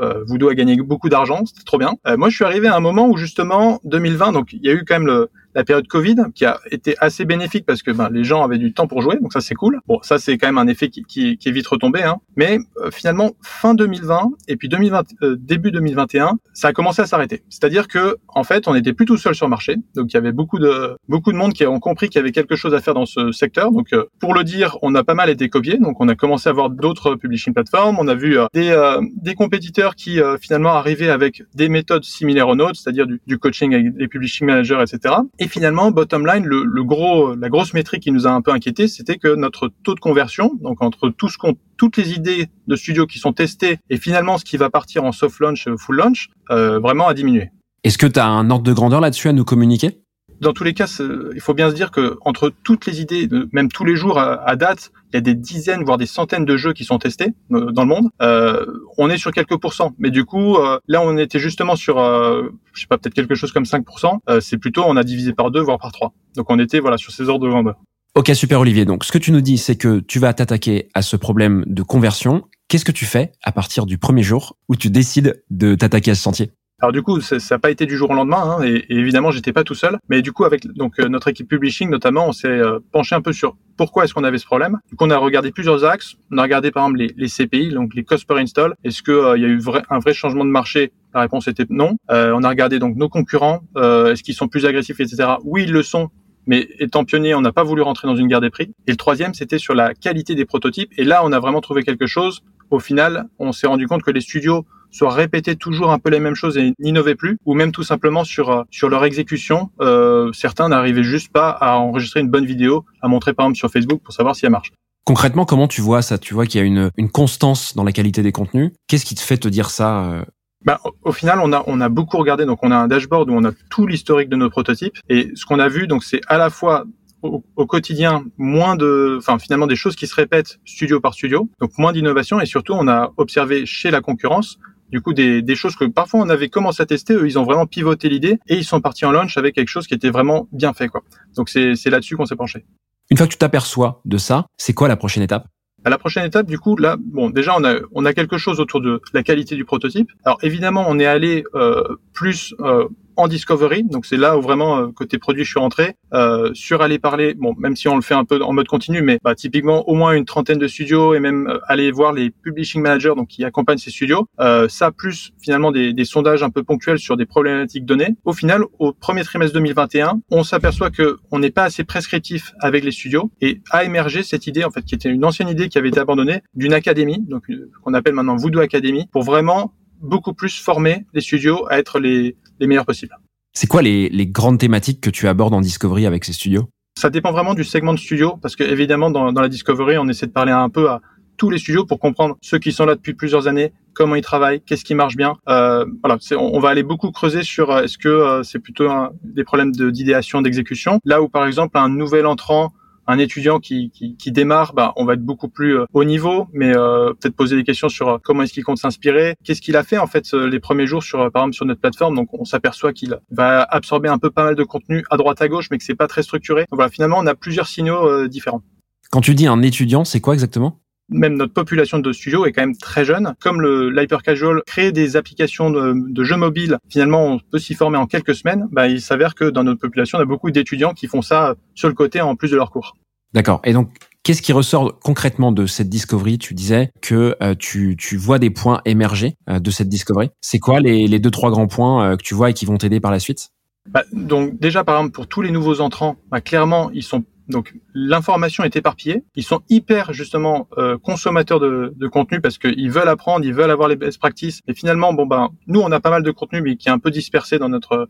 Euh, 0.00 0.24
Voodoo 0.26 0.48
a 0.48 0.56
gagné 0.56 0.74
beaucoup 0.76 1.08
d'argent, 1.08 1.46
c'était 1.46 1.62
trop 1.62 1.78
bien. 1.78 1.94
Euh, 2.08 2.16
moi, 2.16 2.30
je 2.30 2.34
suis 2.34 2.44
arrivé 2.44 2.66
à 2.66 2.74
un 2.74 2.80
moment 2.80 3.06
où 3.06 3.16
justement 3.16 3.78
2020, 3.84 4.32
donc 4.32 4.52
il 4.52 4.64
y 4.64 4.68
a 4.68 4.72
eu 4.72 4.84
quand 4.84 4.96
même 4.96 5.06
le, 5.06 5.30
la 5.54 5.64
période 5.64 5.86
Covid 5.86 6.16
qui 6.34 6.44
a 6.44 6.60
été 6.70 6.96
assez 7.00 7.24
bénéfique 7.24 7.64
parce 7.66 7.82
que 7.82 7.90
ben, 7.90 8.08
les 8.10 8.24
gens 8.24 8.42
avaient 8.42 8.58
du 8.58 8.72
temps 8.72 8.86
pour 8.86 9.02
jouer, 9.02 9.18
donc 9.20 9.32
ça 9.32 9.40
c'est 9.40 9.54
cool. 9.54 9.80
Bon, 9.86 10.00
ça 10.02 10.18
c'est 10.18 10.36
quand 10.38 10.48
même 10.48 10.58
un 10.58 10.66
effet 10.66 10.88
qui, 10.88 11.04
qui, 11.04 11.36
qui 11.38 11.48
est 11.48 11.52
vite 11.52 11.66
retombé, 11.66 12.02
hein. 12.02 12.16
mais 12.36 12.58
euh, 12.78 12.90
finalement 12.90 13.32
fin 13.42 13.74
2020 13.74 14.30
et 14.48 14.56
puis 14.56 14.68
2020, 14.68 15.04
euh, 15.22 15.36
début 15.38 15.70
2021, 15.70 16.38
ça 16.52 16.68
a 16.68 16.72
commencé 16.72 17.02
à 17.02 17.06
s'arrêter. 17.06 17.42
C'est-à-dire 17.48 17.88
que 17.88 18.16
en 18.28 18.44
fait, 18.44 18.68
on 18.68 18.74
était 18.74 18.92
plus 18.92 19.06
tout 19.06 19.16
seul 19.16 19.34
sur 19.34 19.46
le 19.46 19.50
marché, 19.50 19.76
donc 19.94 20.12
il 20.12 20.14
y 20.14 20.16
avait 20.16 20.32
beaucoup 20.32 20.58
de 20.58 20.96
beaucoup 21.08 21.32
de 21.32 21.36
monde 21.36 21.52
qui 21.52 21.66
ont 21.66 21.80
compris 21.80 22.08
qu'il 22.08 22.18
y 22.18 22.22
avait 22.22 22.32
quelque 22.32 22.56
chose 22.56 22.74
à 22.74 22.80
faire 22.80 22.94
dans 22.94 23.06
ce 23.06 23.32
secteur. 23.32 23.70
Donc 23.70 23.92
euh, 23.92 24.04
pour 24.20 24.34
le 24.34 24.44
dire, 24.44 24.76
on 24.82 24.94
a 24.94 25.04
pas 25.04 25.14
mal 25.14 25.30
été 25.30 25.48
copié, 25.48 25.78
donc 25.78 26.00
on 26.00 26.08
a 26.08 26.14
commencé 26.14 26.48
à 26.48 26.52
voir 26.52 26.70
d'autres 26.70 27.14
publishing 27.14 27.54
platforms, 27.54 27.96
on 27.98 28.08
a 28.08 28.14
vu 28.14 28.36
des 28.52 28.74
des 29.16 29.34
compétiteurs 29.34 29.94
qui 29.94 30.18
finalement 30.40 30.74
arrivaient 30.74 31.10
avec 31.10 31.42
des 31.54 31.68
méthodes 31.68 32.04
similaires 32.04 32.48
aux 32.48 32.56
nôtres, 32.56 32.76
c'est-à-dire 32.76 33.06
du, 33.06 33.20
du 33.26 33.38
coaching 33.38 33.74
avec 33.74 33.96
des 33.96 34.08
publishing 34.08 34.46
managers, 34.46 34.82
etc. 34.82 35.14
Et 35.38 35.43
finalement, 35.48 35.90
bottom 35.90 36.26
line, 36.26 36.44
le, 36.44 36.84
gros, 36.84 37.34
la 37.34 37.48
grosse 37.48 37.74
métrique 37.74 38.02
qui 38.02 38.12
nous 38.12 38.26
a 38.26 38.30
un 38.30 38.40
peu 38.40 38.52
inquiété, 38.52 38.88
c'était 38.88 39.16
que 39.16 39.34
notre 39.34 39.70
taux 39.82 39.94
de 39.94 40.00
conversion, 40.00 40.52
donc 40.60 40.82
entre 40.82 41.08
tout 41.08 41.28
ce 41.28 41.38
qu'on, 41.38 41.54
toutes 41.76 41.96
les 41.96 42.12
idées 42.12 42.48
de 42.66 42.76
studio 42.76 43.06
qui 43.06 43.18
sont 43.18 43.32
testées 43.32 43.78
et 43.90 43.96
finalement 43.96 44.38
ce 44.38 44.44
qui 44.44 44.56
va 44.56 44.70
partir 44.70 45.04
en 45.04 45.12
soft 45.12 45.40
launch, 45.40 45.68
full 45.76 45.96
launch, 45.96 46.28
euh, 46.50 46.78
vraiment 46.78 47.08
a 47.08 47.14
diminué. 47.14 47.50
Est-ce 47.82 47.98
que 47.98 48.06
tu 48.06 48.18
as 48.18 48.26
un 48.26 48.50
ordre 48.50 48.64
de 48.64 48.72
grandeur 48.72 49.00
là-dessus 49.00 49.28
à 49.28 49.32
nous 49.32 49.44
communiquer? 49.44 50.03
Dans 50.40 50.52
tous 50.52 50.64
les 50.64 50.74
cas, 50.74 50.86
il 51.34 51.40
faut 51.40 51.54
bien 51.54 51.70
se 51.70 51.74
dire 51.74 51.90
que 51.90 52.16
entre 52.22 52.52
toutes 52.62 52.86
les 52.86 53.00
idées, 53.00 53.28
même 53.52 53.70
tous 53.70 53.84
les 53.84 53.96
jours 53.96 54.18
à, 54.18 54.56
date, 54.56 54.92
il 55.12 55.16
y 55.16 55.18
a 55.18 55.20
des 55.20 55.34
dizaines, 55.34 55.84
voire 55.84 55.98
des 55.98 56.06
centaines 56.06 56.44
de 56.44 56.56
jeux 56.56 56.72
qui 56.72 56.84
sont 56.84 56.98
testés 56.98 57.34
euh, 57.52 57.70
dans 57.70 57.82
le 57.82 57.88
monde. 57.88 58.08
Euh, 58.20 58.66
on 58.98 59.08
est 59.10 59.16
sur 59.16 59.30
quelques 59.30 59.56
pourcents, 59.58 59.92
mais 59.98 60.10
du 60.10 60.24
coup, 60.24 60.56
euh, 60.56 60.78
là, 60.88 61.02
on 61.02 61.16
était 61.18 61.38
justement 61.38 61.76
sur, 61.76 61.98
je 61.98 62.80
sais 62.80 62.86
pas, 62.86 62.98
peut-être 62.98 63.14
quelque 63.14 63.34
chose 63.34 63.52
comme 63.52 63.64
5%. 63.64 64.18
Euh, 64.28 64.40
c'est 64.40 64.58
plutôt, 64.58 64.84
on 64.86 64.96
a 64.96 65.04
divisé 65.04 65.32
par 65.32 65.50
deux, 65.50 65.60
voire 65.60 65.78
par 65.78 65.92
trois. 65.92 66.12
Donc, 66.36 66.50
on 66.50 66.58
était 66.58 66.80
voilà 66.80 66.98
sur 66.98 67.12
ces 67.12 67.28
ordres 67.28 67.44
de 67.46 67.50
grandeur. 67.50 67.76
Ok, 68.14 68.30
super 68.34 68.60
Olivier. 68.60 68.84
Donc, 68.84 69.04
ce 69.04 69.12
que 69.12 69.18
tu 69.18 69.32
nous 69.32 69.40
dis, 69.40 69.58
c'est 69.58 69.76
que 69.76 70.00
tu 70.00 70.18
vas 70.18 70.32
t'attaquer 70.34 70.88
à 70.94 71.02
ce 71.02 71.16
problème 71.16 71.64
de 71.66 71.82
conversion. 71.82 72.44
Qu'est-ce 72.68 72.84
que 72.84 72.92
tu 72.92 73.04
fais 73.04 73.32
à 73.42 73.52
partir 73.52 73.86
du 73.86 73.98
premier 73.98 74.22
jour 74.22 74.56
où 74.68 74.76
tu 74.76 74.90
décides 74.90 75.42
de 75.50 75.74
t'attaquer 75.74 76.12
à 76.12 76.14
ce 76.14 76.22
sentier? 76.22 76.52
Alors 76.80 76.92
du 76.92 77.02
coup, 77.02 77.20
ça 77.20 77.36
n'a 77.38 77.58
pas 77.58 77.70
été 77.70 77.86
du 77.86 77.96
jour 77.96 78.10
au 78.10 78.14
lendemain, 78.14 78.58
hein, 78.58 78.62
et, 78.64 78.84
évidemment, 78.88 79.30
j'étais 79.30 79.52
pas 79.52 79.64
tout 79.64 79.74
seul. 79.74 79.98
Mais 80.08 80.22
du 80.22 80.32
coup, 80.32 80.44
avec 80.44 80.66
donc 80.66 80.98
euh, 80.98 81.08
notre 81.08 81.28
équipe 81.28 81.48
publishing 81.48 81.88
notamment, 81.88 82.28
on 82.28 82.32
s'est 82.32 82.48
euh, 82.48 82.80
penché 82.92 83.14
un 83.14 83.20
peu 83.20 83.32
sur 83.32 83.56
pourquoi 83.76 84.04
est-ce 84.04 84.14
qu'on 84.14 84.24
avait 84.24 84.38
ce 84.38 84.44
problème. 84.44 84.78
Donc 84.90 85.00
on 85.00 85.10
a 85.10 85.16
regardé 85.16 85.52
plusieurs 85.52 85.84
axes. 85.84 86.16
On 86.30 86.38
a 86.38 86.42
regardé 86.42 86.72
par 86.72 86.84
exemple 86.84 86.98
les, 86.98 87.14
les 87.16 87.28
CPI, 87.28 87.70
donc 87.70 87.94
les 87.94 88.04
cost 88.04 88.26
per 88.26 88.38
install. 88.38 88.74
Est-ce 88.82 89.02
que 89.02 89.12
euh, 89.12 89.36
il 89.36 89.42
y 89.42 89.46
a 89.46 89.48
eu 89.48 89.62
un 89.88 89.98
vrai 89.98 90.14
changement 90.14 90.44
de 90.44 90.50
marché? 90.50 90.92
La 91.14 91.20
réponse 91.20 91.46
était 91.46 91.66
non. 91.70 91.96
on 92.08 92.42
a 92.42 92.48
regardé 92.48 92.80
donc 92.80 92.96
nos 92.96 93.08
concurrents. 93.08 93.62
est-ce 93.76 94.22
qu'ils 94.24 94.34
sont 94.34 94.48
plus 94.48 94.66
agressifs, 94.66 94.98
etc. 94.98 95.34
Oui, 95.44 95.62
ils 95.62 95.72
le 95.72 95.84
sont. 95.84 96.10
Mais 96.46 96.68
étant 96.80 97.04
pionnier, 97.04 97.36
on 97.36 97.40
n'a 97.40 97.52
pas 97.52 97.62
voulu 97.62 97.82
rentrer 97.82 98.08
dans 98.08 98.16
une 98.16 98.26
guerre 98.26 98.40
des 98.40 98.50
prix. 98.50 98.74
Et 98.88 98.90
le 98.90 98.96
troisième, 98.96 99.32
c'était 99.32 99.58
sur 99.58 99.74
la 99.74 99.94
qualité 99.94 100.34
des 100.34 100.44
prototypes. 100.44 100.90
Et 100.98 101.04
là, 101.04 101.22
on 101.24 101.30
a 101.30 101.38
vraiment 101.38 101.60
trouvé 101.60 101.84
quelque 101.84 102.06
chose. 102.06 102.42
Au 102.70 102.80
final, 102.80 103.26
on 103.38 103.52
s'est 103.52 103.68
rendu 103.68 103.86
compte 103.86 104.02
que 104.02 104.10
les 104.10 104.20
studios 104.20 104.66
soit 104.94 105.12
répéter 105.12 105.56
toujours 105.56 105.90
un 105.90 105.98
peu 105.98 106.10
les 106.10 106.20
mêmes 106.20 106.34
choses 106.34 106.56
et 106.56 106.72
n'innover 106.78 107.14
plus, 107.14 107.36
ou 107.44 107.54
même 107.54 107.72
tout 107.72 107.82
simplement 107.82 108.24
sur 108.24 108.50
euh, 108.50 108.62
sur 108.70 108.88
leur 108.88 109.04
exécution. 109.04 109.70
Euh, 109.80 110.30
certains 110.32 110.68
n'arrivaient 110.68 111.02
juste 111.02 111.32
pas 111.32 111.50
à 111.50 111.76
enregistrer 111.76 112.20
une 112.20 112.30
bonne 112.30 112.46
vidéo, 112.46 112.84
à 113.02 113.08
montrer 113.08 113.34
par 113.34 113.46
exemple 113.46 113.58
sur 113.58 113.70
Facebook 113.70 114.00
pour 114.02 114.14
savoir 114.14 114.36
si 114.36 114.46
elle 114.46 114.52
marche. 114.52 114.72
Concrètement, 115.04 115.44
comment 115.44 115.68
tu 115.68 115.80
vois 115.80 116.00
ça? 116.00 116.16
Tu 116.16 116.32
vois 116.32 116.46
qu'il 116.46 116.60
y 116.60 116.64
a 116.64 116.66
une, 116.66 116.90
une 116.96 117.10
constance 117.10 117.76
dans 117.76 117.84
la 117.84 117.92
qualité 117.92 118.22
des 118.22 118.32
contenus? 118.32 118.70
Qu'est-ce 118.86 119.04
qui 119.04 119.14
te 119.14 119.20
fait 119.20 119.36
te 119.36 119.48
dire 119.48 119.70
ça 119.70 120.24
bah, 120.64 120.80
au 121.02 121.12
final, 121.12 121.40
on 121.42 121.52
a 121.52 121.62
on 121.66 121.78
a 121.82 121.90
beaucoup 121.90 122.16
regardé. 122.16 122.46
Donc, 122.46 122.60
on 122.62 122.70
a 122.70 122.76
un 122.76 122.88
dashboard 122.88 123.28
où 123.28 123.34
on 123.34 123.44
a 123.44 123.52
tout 123.68 123.86
l'historique 123.86 124.30
de 124.30 124.36
nos 124.36 124.48
prototypes. 124.48 124.96
Et 125.10 125.30
ce 125.34 125.44
qu'on 125.44 125.58
a 125.58 125.68
vu, 125.68 125.86
donc, 125.86 126.04
c'est 126.04 126.22
à 126.26 126.38
la 126.38 126.48
fois 126.48 126.86
au, 127.24 127.66
quotidien 127.66 128.24
moins 128.36 128.76
de, 128.76 129.16
enfin 129.18 129.38
finalement 129.38 129.66
des 129.66 129.76
choses 129.76 129.96
qui 129.96 130.06
se 130.06 130.14
répètent 130.14 130.58
studio 130.64 131.00
par 131.00 131.14
studio, 131.14 131.48
donc 131.60 131.70
moins 131.78 131.92
d'innovation 131.92 132.40
et 132.40 132.46
surtout 132.46 132.74
on 132.74 132.88
a 132.88 133.12
observé 133.16 133.66
chez 133.66 133.90
la 133.90 134.00
concurrence 134.00 134.58
du 134.90 135.00
coup 135.00 135.12
des, 135.12 135.42
des, 135.42 135.54
choses 135.54 135.76
que 135.76 135.84
parfois 135.84 136.20
on 136.20 136.28
avait 136.28 136.48
commencé 136.48 136.82
à 136.82 136.86
tester, 136.86 137.14
eux 137.14 137.26
ils 137.26 137.38
ont 137.38 137.44
vraiment 137.44 137.66
pivoté 137.66 138.08
l'idée 138.08 138.38
et 138.48 138.56
ils 138.56 138.64
sont 138.64 138.80
partis 138.80 139.04
en 139.04 139.12
launch 139.12 139.36
avec 139.36 139.54
quelque 139.54 139.68
chose 139.68 139.86
qui 139.86 139.94
était 139.94 140.10
vraiment 140.10 140.48
bien 140.52 140.72
fait 140.72 140.88
quoi. 140.88 141.02
Donc 141.36 141.48
c'est 141.48 141.86
là-dessus 141.86 142.16
qu'on 142.16 142.26
s'est 142.26 142.36
penché. 142.36 142.64
Une 143.10 143.16
fois 143.16 143.26
que 143.26 143.32
tu 143.32 143.38
t'aperçois 143.38 144.00
de 144.04 144.16
ça, 144.16 144.46
c'est 144.56 144.72
quoi 144.72 144.88
la 144.88 144.96
prochaine 144.96 145.22
étape? 145.22 145.46
À 145.84 145.90
la 145.90 145.98
prochaine 145.98 146.24
étape, 146.24 146.46
du 146.46 146.58
coup, 146.58 146.76
là, 146.76 146.96
bon, 146.98 147.28
déjà, 147.28 147.54
on 147.58 147.62
a, 147.62 147.74
on 147.92 148.06
a 148.06 148.14
quelque 148.14 148.38
chose 148.38 148.58
autour 148.58 148.80
de 148.80 149.02
la 149.12 149.22
qualité 149.22 149.54
du 149.54 149.66
prototype. 149.66 150.10
Alors, 150.24 150.38
évidemment, 150.42 150.86
on 150.88 150.98
est 150.98 151.04
allé 151.04 151.44
euh, 151.54 151.96
plus 152.14 152.54
euh, 152.60 152.88
en 153.16 153.28
discovery, 153.28 153.84
donc 153.84 154.06
c'est 154.06 154.16
là 154.16 154.36
où 154.36 154.40
vraiment 154.40 154.78
euh, 154.78 154.86
côté 154.88 155.18
produit 155.18 155.44
je 155.44 155.50
suis 155.50 155.60
rentré. 155.60 155.96
Euh, 156.12 156.50
sur 156.54 156.82
aller 156.82 156.98
parler, 156.98 157.34
bon 157.34 157.54
même 157.58 157.76
si 157.76 157.88
on 157.88 157.96
le 157.96 158.02
fait 158.02 158.14
un 158.14 158.24
peu 158.24 158.40
en 158.42 158.52
mode 158.52 158.68
continu, 158.68 159.02
mais 159.02 159.18
bah, 159.22 159.34
typiquement 159.34 159.88
au 159.88 159.94
moins 159.94 160.12
une 160.12 160.24
trentaine 160.24 160.58
de 160.58 160.68
studios 160.68 161.14
et 161.14 161.20
même 161.20 161.48
euh, 161.48 161.58
aller 161.66 161.90
voir 161.90 162.12
les 162.12 162.30
publishing 162.30 162.82
managers 162.82 163.14
donc 163.16 163.28
qui 163.28 163.44
accompagnent 163.44 163.78
ces 163.78 163.90
studios, 163.90 164.28
euh, 164.40 164.68
ça 164.68 164.92
plus 164.92 165.32
finalement 165.42 165.72
des, 165.72 165.92
des, 165.92 166.04
sondages 166.04 166.42
un 166.42 166.50
peu 166.50 166.62
ponctuels 166.62 166.98
sur 166.98 167.16
des 167.16 167.26
problématiques 167.26 167.84
données. 167.84 168.14
Au 168.24 168.32
final, 168.32 168.62
au 168.78 168.92
premier 168.92 169.24
trimestre 169.24 169.54
2021, 169.54 170.20
on 170.30 170.44
s'aperçoit 170.44 170.90
que 170.90 171.16
on 171.30 171.38
n'est 171.38 171.50
pas 171.50 171.64
assez 171.64 171.84
prescriptif 171.84 172.52
avec 172.60 172.84
les 172.84 172.92
studios 172.92 173.30
et 173.40 173.60
a 173.70 173.84
émergé 173.84 174.22
cette 174.22 174.46
idée 174.46 174.64
en 174.64 174.70
fait 174.70 174.82
qui 174.82 174.94
était 174.94 175.08
une 175.08 175.24
ancienne 175.24 175.48
idée 175.48 175.68
qui 175.68 175.78
avait 175.78 175.88
été 175.88 175.98
abandonnée 175.98 176.42
d'une 176.54 176.74
académie, 176.74 177.20
donc 177.28 177.46
qu'on 177.82 177.94
appelle 177.94 178.14
maintenant 178.14 178.36
Voodoo 178.36 178.60
Academy, 178.60 179.08
pour 179.10 179.22
vraiment 179.22 179.72
beaucoup 180.00 180.34
plus 180.34 180.60
former 180.60 181.06
les 181.14 181.20
studios 181.20 181.66
à 181.70 181.78
être 181.78 181.98
les, 181.98 182.36
les 182.60 182.66
meilleurs 182.66 182.86
possibles. 182.86 183.16
C'est 183.52 183.66
quoi 183.66 183.82
les, 183.82 184.08
les, 184.08 184.26
grandes 184.26 184.58
thématiques 184.58 185.00
que 185.00 185.10
tu 185.10 185.28
abordes 185.28 185.54
en 185.54 185.60
Discovery 185.60 186.06
avec 186.06 186.24
ces 186.24 186.32
studios? 186.32 186.68
Ça 186.98 187.10
dépend 187.10 187.32
vraiment 187.32 187.54
du 187.54 187.64
segment 187.64 187.92
de 187.92 187.98
studio, 187.98 188.36
parce 188.40 188.56
que 188.56 188.64
évidemment 188.64 189.10
dans, 189.10 189.32
dans 189.32 189.40
la 189.40 189.48
Discovery, 189.48 189.98
on 189.98 190.08
essaie 190.08 190.26
de 190.26 190.32
parler 190.32 190.52
un 190.52 190.68
peu 190.68 190.90
à 190.90 191.00
tous 191.36 191.50
les 191.50 191.58
studios 191.58 191.84
pour 191.84 191.98
comprendre 191.98 192.36
ceux 192.40 192.58
qui 192.58 192.72
sont 192.72 192.86
là 192.86 192.94
depuis 192.94 193.14
plusieurs 193.14 193.48
années, 193.48 193.72
comment 193.92 194.14
ils 194.14 194.22
travaillent, 194.22 194.60
qu'est-ce 194.60 194.84
qui 194.84 194.94
marche 194.94 195.16
bien. 195.16 195.34
Euh, 195.48 195.84
voilà, 196.02 196.18
on, 196.32 196.56
on, 196.56 196.60
va 196.60 196.68
aller 196.68 196.82
beaucoup 196.82 197.10
creuser 197.10 197.42
sur 197.42 197.70
euh, 197.70 197.82
est-ce 197.82 197.98
que 197.98 198.08
euh, 198.08 198.42
c'est 198.42 198.58
plutôt 198.58 198.88
un, 198.90 199.10
des 199.22 199.44
problèmes 199.44 199.72
d'idéation, 199.72 200.42
d'exécution. 200.42 201.00
Là 201.04 201.22
où 201.22 201.28
par 201.28 201.46
exemple 201.46 201.78
un 201.78 201.88
nouvel 201.88 202.26
entrant 202.26 202.72
un 203.06 203.18
étudiant 203.18 203.60
qui, 203.60 203.90
qui, 203.90 204.32
démarre, 204.32 204.74
bah, 204.74 204.92
on 204.96 205.04
va 205.04 205.14
être 205.14 205.24
beaucoup 205.24 205.48
plus 205.48 205.78
euh, 205.78 205.86
haut 205.92 206.04
niveau, 206.04 206.48
mais 206.52 206.74
euh, 206.76 207.12
peut-être 207.14 207.36
poser 207.36 207.56
des 207.56 207.64
questions 207.64 207.88
sur 207.88 208.08
euh, 208.08 208.18
comment 208.22 208.42
est-ce 208.42 208.52
qu'il 208.52 208.64
compte 208.64 208.78
s'inspirer, 208.78 209.36
qu'est-ce 209.44 209.60
qu'il 209.60 209.76
a 209.76 209.82
fait 209.82 209.98
en 209.98 210.06
fait 210.06 210.32
les 210.32 210.60
premiers 210.60 210.86
jours 210.86 211.02
sur, 211.02 211.30
par 211.30 211.42
exemple, 211.42 211.54
sur 211.54 211.66
notre 211.66 211.80
plateforme. 211.80 212.14
Donc, 212.16 212.28
on 212.32 212.44
s'aperçoit 212.44 212.92
qu'il 212.92 213.18
va 213.30 213.62
absorber 213.62 214.08
un 214.08 214.18
peu 214.18 214.30
pas 214.30 214.44
mal 214.44 214.54
de 214.54 214.64
contenu 214.64 215.04
à 215.10 215.16
droite 215.16 215.40
à 215.42 215.48
gauche, 215.48 215.68
mais 215.70 215.78
que 215.78 215.84
c'est 215.84 215.94
pas 215.94 216.08
très 216.08 216.22
structuré. 216.22 216.66
Voilà, 216.70 216.90
finalement, 216.90 217.18
on 217.18 217.26
a 217.26 217.34
plusieurs 217.34 217.66
signaux 217.66 218.26
différents. 218.28 218.62
Quand 219.10 219.20
tu 219.20 219.34
dis 219.34 219.46
un 219.46 219.62
étudiant, 219.62 220.04
c'est 220.04 220.20
quoi 220.20 220.34
exactement? 220.34 220.80
Même 221.08 221.34
notre 221.34 221.52
population 221.52 221.98
de 221.98 222.12
studio 222.12 222.46
est 222.46 222.52
quand 222.52 222.62
même 222.62 222.76
très 222.76 223.04
jeune. 223.04 223.34
Comme 223.40 223.60
le 223.60 223.90
l'hyper 223.90 224.22
casual 224.22 224.62
crée 224.66 224.92
des 224.92 225.16
applications 225.16 225.70
de, 225.70 226.24
jeux 226.24 226.36
mobiles, 226.36 226.78
finalement 226.88 227.26
on 227.26 227.38
peut 227.38 227.58
s'y 227.58 227.74
former 227.74 227.98
en 227.98 228.06
quelques 228.06 228.34
semaines. 228.34 228.66
Bah, 228.72 228.88
il 228.88 229.00
s'avère 229.00 229.34
que 229.34 229.44
dans 229.44 229.64
notre 229.64 229.80
population, 229.80 230.18
on 230.18 230.22
a 230.22 230.24
beaucoup 230.24 230.50
d'étudiants 230.50 230.92
qui 230.92 231.06
font 231.06 231.22
ça 231.22 231.54
sur 231.74 231.88
le 231.88 231.94
côté 231.94 232.20
en 232.20 232.36
plus 232.36 232.50
de 232.50 232.56
leurs 232.56 232.70
cours. 232.70 232.96
D'accord. 233.32 233.60
Et 233.64 233.72
donc, 233.72 233.90
qu'est-ce 234.22 234.42
qui 234.42 234.52
ressort 234.52 234.98
concrètement 235.00 235.50
de 235.50 235.66
cette 235.66 235.88
discovery? 235.88 236.38
Tu 236.38 236.54
disais 236.54 236.90
que 237.02 237.36
euh, 237.42 237.54
tu, 237.58 237.96
tu 237.98 238.16
vois 238.16 238.38
des 238.38 238.50
points 238.50 238.80
émerger 238.84 239.34
euh, 239.50 239.58
de 239.58 239.70
cette 239.70 239.88
discovery. 239.88 240.30
C'est 240.40 240.60
quoi 240.60 240.80
les, 240.80 241.06
les 241.08 241.18
deux, 241.18 241.32
trois 241.32 241.50
grands 241.50 241.66
points 241.66 242.12
euh, 242.12 242.16
que 242.16 242.22
tu 242.22 242.34
vois 242.34 242.50
et 242.50 242.54
qui 242.54 242.64
vont 242.64 242.76
t'aider 242.76 243.00
par 243.00 243.10
la 243.10 243.18
suite? 243.18 243.50
Bah, 243.90 244.04
Donc 244.12 244.58
déjà, 244.60 244.84
par 244.84 244.96
exemple, 244.98 245.12
pour 245.12 245.26
tous 245.26 245.42
les 245.42 245.50
nouveaux 245.50 245.80
entrants, 245.80 246.16
bah, 246.30 246.40
clairement, 246.40 246.90
ils 246.92 247.02
sont 247.02 247.24
donc 247.48 247.74
l'information 247.94 248.64
est 248.64 248.74
éparpillée. 248.76 249.24
Ils 249.36 249.42
sont 249.42 249.60
hyper 249.68 250.12
justement 250.12 250.68
consommateurs 251.02 251.60
de, 251.60 251.92
de, 251.94 252.08
contenu 252.08 252.40
parce 252.40 252.58
qu'ils 252.58 252.90
veulent 252.90 253.08
apprendre, 253.08 253.44
ils 253.44 253.52
veulent 253.52 253.70
avoir 253.70 253.88
les 253.88 253.96
best 253.96 254.18
practices. 254.18 254.60
Et 254.66 254.74
finalement, 254.74 255.12
bon 255.12 255.26
ben, 255.26 255.50
nous 255.66 255.80
on 255.80 255.92
a 255.92 256.00
pas 256.00 256.10
mal 256.10 256.22
de 256.22 256.30
contenu 256.30 256.62
mais 256.62 256.76
qui 256.76 256.88
est 256.88 256.92
un 256.92 256.98
peu 256.98 257.10
dispersé 257.10 257.58
dans 257.58 257.68
notre 257.68 258.08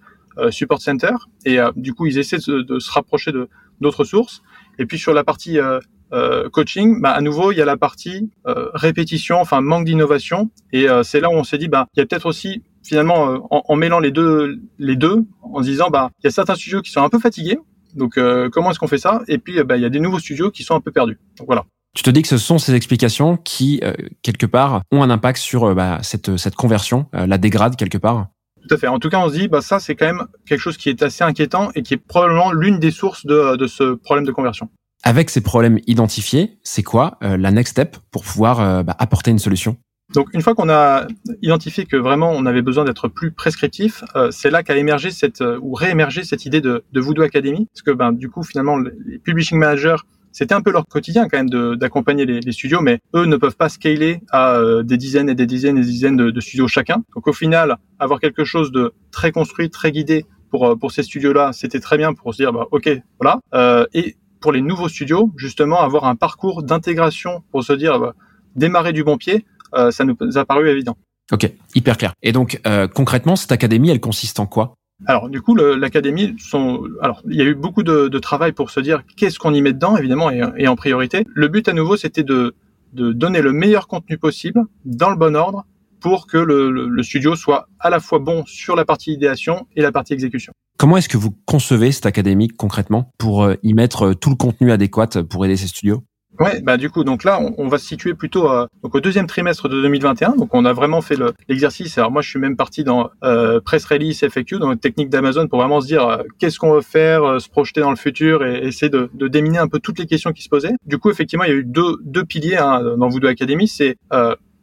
support 0.51 0.81
center. 0.81 1.15
Et 1.45 1.59
du 1.75 1.95
coup, 1.95 2.07
ils 2.07 2.19
essaient 2.19 2.39
de, 2.39 2.63
de 2.63 2.79
se 2.79 2.91
rapprocher 2.93 3.33
de 3.33 3.49
d'autres 3.81 4.05
sources. 4.05 4.43
Et 4.79 4.87
puis 4.87 4.99
sur 4.99 5.15
la 5.15 5.25
partie 5.25 5.59
euh, 5.59 5.79
euh, 6.13 6.49
coaching, 6.51 7.01
bah, 7.01 7.11
à 7.11 7.21
nouveau, 7.21 7.53
il 7.53 7.59
y 7.59 7.63
a 7.63 7.65
la 7.65 7.77
partie 7.77 8.31
euh, 8.47 8.71
répétition, 8.75 9.41
enfin 9.41 9.61
manque 9.61 9.85
d'innovation. 9.85 10.51
Et 10.73 10.87
c'est 11.03 11.21
là 11.21 11.29
où 11.31 11.35
on 11.35 11.45
s'est 11.45 11.59
dit, 11.59 11.69
bah, 11.69 11.87
il 11.95 12.01
y 12.01 12.03
a 12.03 12.07
peut-être 12.07 12.27
aussi 12.27 12.63
finalement 12.83 13.47
en, 13.51 13.63
en, 13.67 13.77
mêlant 13.77 14.01
les 14.01 14.11
deux, 14.11 14.61
les 14.79 14.97
deux, 14.97 15.25
en 15.43 15.61
disant, 15.61 15.91
bah, 15.91 16.11
il 16.21 16.25
y 16.25 16.29
a 16.29 16.31
certains 16.31 16.55
studios 16.55 16.83
qui 16.83 16.91
sont 16.91 17.03
un 17.03 17.09
peu 17.09 17.19
fatigués. 17.19 17.59
Donc 17.95 18.19
comment 18.53 18.71
est-ce 18.71 18.79
qu'on 18.79 18.89
fait 18.89 18.99
ça? 18.99 19.23
Et 19.29 19.39
puis 19.39 19.63
bah, 19.63 19.77
il 19.77 19.83
y 19.83 19.87
a 19.87 19.91
des 19.91 20.01
nouveaux 20.01 20.19
studios 20.19 20.51
qui 20.51 20.63
sont 20.63 20.75
un 20.75 20.81
peu 20.81 20.91
perdus. 20.91 21.19
Donc 21.39 21.47
voilà. 21.47 21.65
Tu 21.95 22.03
te 22.03 22.11
dis 22.11 22.23
que 22.23 22.29
ce 22.29 22.39
sont 22.39 22.59
ces 22.59 22.75
explications 22.75 23.37
qui, 23.37 23.81
quelque 24.23 24.47
part, 24.47 24.83
ont 24.91 25.03
un 25.03 25.11
impact 25.11 25.39
sur 25.39 25.75
bah, 25.75 26.01
cette, 26.03 26.37
cette 26.37 26.57
conversion, 26.57 27.07
la 27.13 27.39
dégrade 27.39 27.77
quelque 27.77 27.99
part? 27.99 28.27
Tout 28.67 28.75
à 28.75 28.79
fait. 28.79 28.89
En 28.89 28.99
tout 28.99 29.11
cas, 29.11 29.19
on 29.19 29.29
se 29.29 29.35
dit, 29.35 29.49
bah 29.49 29.61
ça, 29.61 29.79
c'est 29.79 29.95
quand 29.95 30.07
même 30.07 30.27
quelque 30.47 30.61
chose 30.61 30.77
qui 30.77 30.89
est 30.89 31.03
assez 31.03 31.23
inquiétant 31.23 31.71
et 31.75 31.83
qui 31.83 31.95
est 31.95 31.99
probablement 31.99 32.51
l'une 32.53 32.79
des 32.79 32.91
sources 32.91 33.27
de, 33.27 33.57
de, 33.57 33.67
ce 33.67 33.95
problème 33.95 34.25
de 34.25 34.33
conversion. 34.33 34.71
Avec 35.03 35.29
ces 35.29 35.43
problèmes 35.43 35.79
identifiés, 35.87 36.59
c'est 36.63 36.83
quoi 36.83 37.19
euh, 37.23 37.37
la 37.37 37.51
next 37.51 37.73
step 37.73 37.99
pour 38.11 38.25
pouvoir 38.25 38.61
euh, 38.61 38.83
bah, 38.83 38.97
apporter 38.99 39.31
une 39.31 39.39
solution? 39.39 39.77
Donc 40.13 40.29
une 40.35 40.43
fois 40.43 40.55
qu'on 40.55 40.69
a 40.69 41.07
identifié 41.41 41.87
que 41.87 41.97
vraiment 41.97 42.31
on 42.31 42.45
avait 42.47 42.63
besoin 42.63 42.85
d'être 42.85 43.09
plus 43.09 43.33
prescriptif, 43.33 44.05
euh, 44.17 44.31
c'est 44.31 44.51
là 44.51 44.63
qu'a 44.63 44.77
émergé 44.77 45.11
cette 45.11 45.43
ou 45.63 45.75
réémergé 45.75 46.25
cette 46.25 46.45
idée 46.45 46.61
de, 46.61 46.85
de 46.93 47.01
Voodoo 47.01 47.23
Academy, 47.23 47.67
parce 47.73 47.83
que 47.83 47.91
ben 47.91 48.13
du 48.13 48.29
coup 48.29 48.43
finalement 48.43 48.77
les 48.77 49.19
publishing 49.19 49.59
managers 49.59 49.97
c'était 50.35 50.55
un 50.55 50.63
peu 50.63 50.73
leur 50.73 50.85
quotidien 50.87 51.29
quand 51.29 51.39
même 51.39 51.77
d'accompagner 51.77 52.27
les, 52.27 52.41
les, 52.41 52.53
studios, 52.53 52.81
mais 52.81 52.99
eux 53.15 53.25
ne 53.25 53.37
peuvent 53.37 53.57
pas 53.57 53.69
scaler 53.69 54.21
à 54.33 54.57
euh, 54.57 54.83
des 54.83 54.97
dizaines 54.97 55.29
et 55.29 55.37
des 55.37 55.47
dizaines 55.47 55.79
et 55.79 55.83
des 55.83 55.87
dizaines 55.87 56.17
de, 56.17 56.31
de, 56.31 56.41
studios 56.41 56.67
chacun. 56.67 57.05
Donc 57.15 57.29
au 57.29 57.33
final, 57.33 57.79
avoir 58.01 58.19
quelque 58.19 58.45
chose 58.45 58.73
de 58.73 58.93
très 59.13 59.31
construit, 59.31 59.71
très 59.71 59.93
guidé 59.93 60.27
pour 60.51 60.67
euh, 60.67 60.75
pour 60.75 60.91
ces 60.91 61.05
studios-là, 61.05 61.53
c'était 61.53 61.79
très 61.79 61.97
bien 61.97 62.15
pour 62.15 62.35
se 62.35 62.43
dire 62.43 62.53
bah 62.53 62.67
ok 62.73 62.91
voilà. 63.21 63.39
Euh, 63.55 63.87
et 63.95 64.17
pour 64.41 64.51
les 64.51 64.61
nouveaux 64.61 64.89
studios, 64.89 65.31
justement, 65.37 65.81
avoir 65.81 66.05
un 66.05 66.17
parcours 66.17 66.65
d'intégration 66.65 67.45
pour 67.53 67.63
se 67.63 67.73
dire 67.73 68.01
bah, 68.01 68.15
démarrer 68.57 68.93
du 68.93 69.05
bon 69.05 69.17
pied, 69.17 69.37
euh, 69.37 69.54
ça 69.91 70.05
nous 70.05 70.17
a 70.37 70.45
paru 70.45 70.69
évident. 70.69 70.97
Ok, 71.33 71.51
hyper 71.75 71.97
clair. 71.97 72.13
Et 72.23 72.33
donc 72.33 72.61
concrètement, 72.95 73.37
cette 73.37 73.53
académie, 73.53 73.91
elle 73.91 74.01
consiste 74.01 74.41
en 74.41 74.47
quoi? 74.47 74.75
Alors 75.07 75.29
du 75.29 75.43
coup, 75.43 75.55
l'académie, 75.55 76.37
alors 77.03 77.23
il 77.29 77.37
y 77.37 77.43
a 77.43 77.45
eu 77.45 77.55
beaucoup 77.55 77.83
de, 77.83 78.09
de 78.09 78.19
travail 78.19 78.53
pour 78.53 78.71
se 78.71 78.81
dire 78.81 79.03
qu'est-ce 79.17 79.39
qu'on 79.39 79.53
y 79.53 79.61
met 79.61 79.73
dedans, 79.73 79.97
évidemment, 79.97 80.31
et, 80.31 80.43
et, 80.57 80.69
en 80.69 80.77
priorité. 80.77 81.27
Le 81.35 81.49
but 81.49 81.69
à 81.69 81.73
nouveau, 81.73 81.97
c'était 81.97 82.23
de, 82.23 82.55
de 82.93 83.13
donner 83.13 83.43
le 83.43 83.53
meilleur 83.53 83.89
contenu 83.89 84.19
possible 84.19 84.63
dans 84.85 85.11
le 85.11 85.17
bon 85.17 85.37
ordre 85.37 85.67
pour 86.01 86.27
que 86.27 86.37
le, 86.37 86.71
le, 86.71 87.03
studio 87.03 87.35
soit 87.35 87.69
à 87.81 87.91
la 87.91 87.99
fois 87.99 88.19
bon 88.19 88.45
sur 88.47 88.77
la 88.77 88.85
partie 88.85 89.13
idéation 89.13 89.67
et 89.75 89.83
la 89.83 89.91
partie 89.91 90.13
exécution. 90.13 90.53
Comment 90.79 90.97
est-ce 90.97 91.09
que 91.09 91.17
vous 91.17 91.35
concevez 91.47 91.93
cette 91.93 92.07
académie 92.07 92.49
concrètement 92.49 93.11
pour 93.19 93.45
euh, 93.45 93.55
y 93.63 93.75
mettre 93.75 94.13
tout 94.13 94.31
le 94.31 94.37
contenu 94.37 94.71
adéquat 94.71 95.09
pour 95.29 95.45
aider 95.45 95.57
ces 95.57 95.69
studios? 95.69 96.03
Ouais, 96.41 96.61
bah 96.61 96.77
du 96.77 96.91
coup, 96.91 97.05
donc 97.05 97.23
là, 97.23 97.41
on, 97.59 97.69
va 97.69 97.79
se 97.79 97.87
situer 97.87 98.15
plutôt 98.15 98.51
euh, 98.51 98.67
donc 98.83 98.95
au 98.95 99.01
deuxième 99.01 99.27
trimestre 99.27 99.69
de 99.69 99.81
2021. 99.81 100.37
Donc, 100.37 100.55
on 100.55 100.65
a 100.65 100.73
vraiment 100.73 101.01
fait 101.01 101.17
l'exercice. 101.49 101.97
Alors 101.97 102.11
moi, 102.11 102.23
je 102.23 102.31
suis 102.31 102.39
même 102.41 102.57
parti 102.57 102.83
dans 102.83 103.11
euh, 103.23 103.61
press 103.61 103.85
release 103.85 104.23
FAQ, 104.23 104.59
dans 104.59 104.71
la 104.71 104.77
technique 104.77 105.11
d'Amazon, 105.11 105.47
pour 105.47 105.61
vraiment 105.61 105.81
se 105.81 105.87
dire 105.87 106.07
euh, 106.07 106.23
qu'est-ce 106.39 106.59
qu'on 106.59 106.73
veut 106.73 106.81
faire, 106.81 107.25
euh, 107.25 107.39
se 107.39 107.49
projeter 107.49 107.81
dans 107.81 107.91
le 107.91 107.97
futur 107.97 108.45
et 108.45 108.67
essayer 108.67 108.91
de, 108.91 109.11
de, 109.15 109.29
déminer 109.29 109.59
un 109.59 109.69
peu 109.69 109.79
toutes 109.79 109.99
les 109.99 110.07
questions 110.07 110.33
qui 110.33 110.43
se 110.43 110.49
posaient. 110.49 110.75
Du 110.87 110.99
coup, 110.99 111.11
effectivement, 111.11 111.45
il 111.45 111.51
y 111.51 111.53
a 111.53 111.57
eu 111.57 111.65
deux, 111.65 111.99
deux 112.03 112.25
piliers 112.25 112.57
hein, 112.57 112.97
dans 112.99 113.09
Voodoo 113.09 113.29
Academy. 113.29 113.69
C'est 113.69 113.97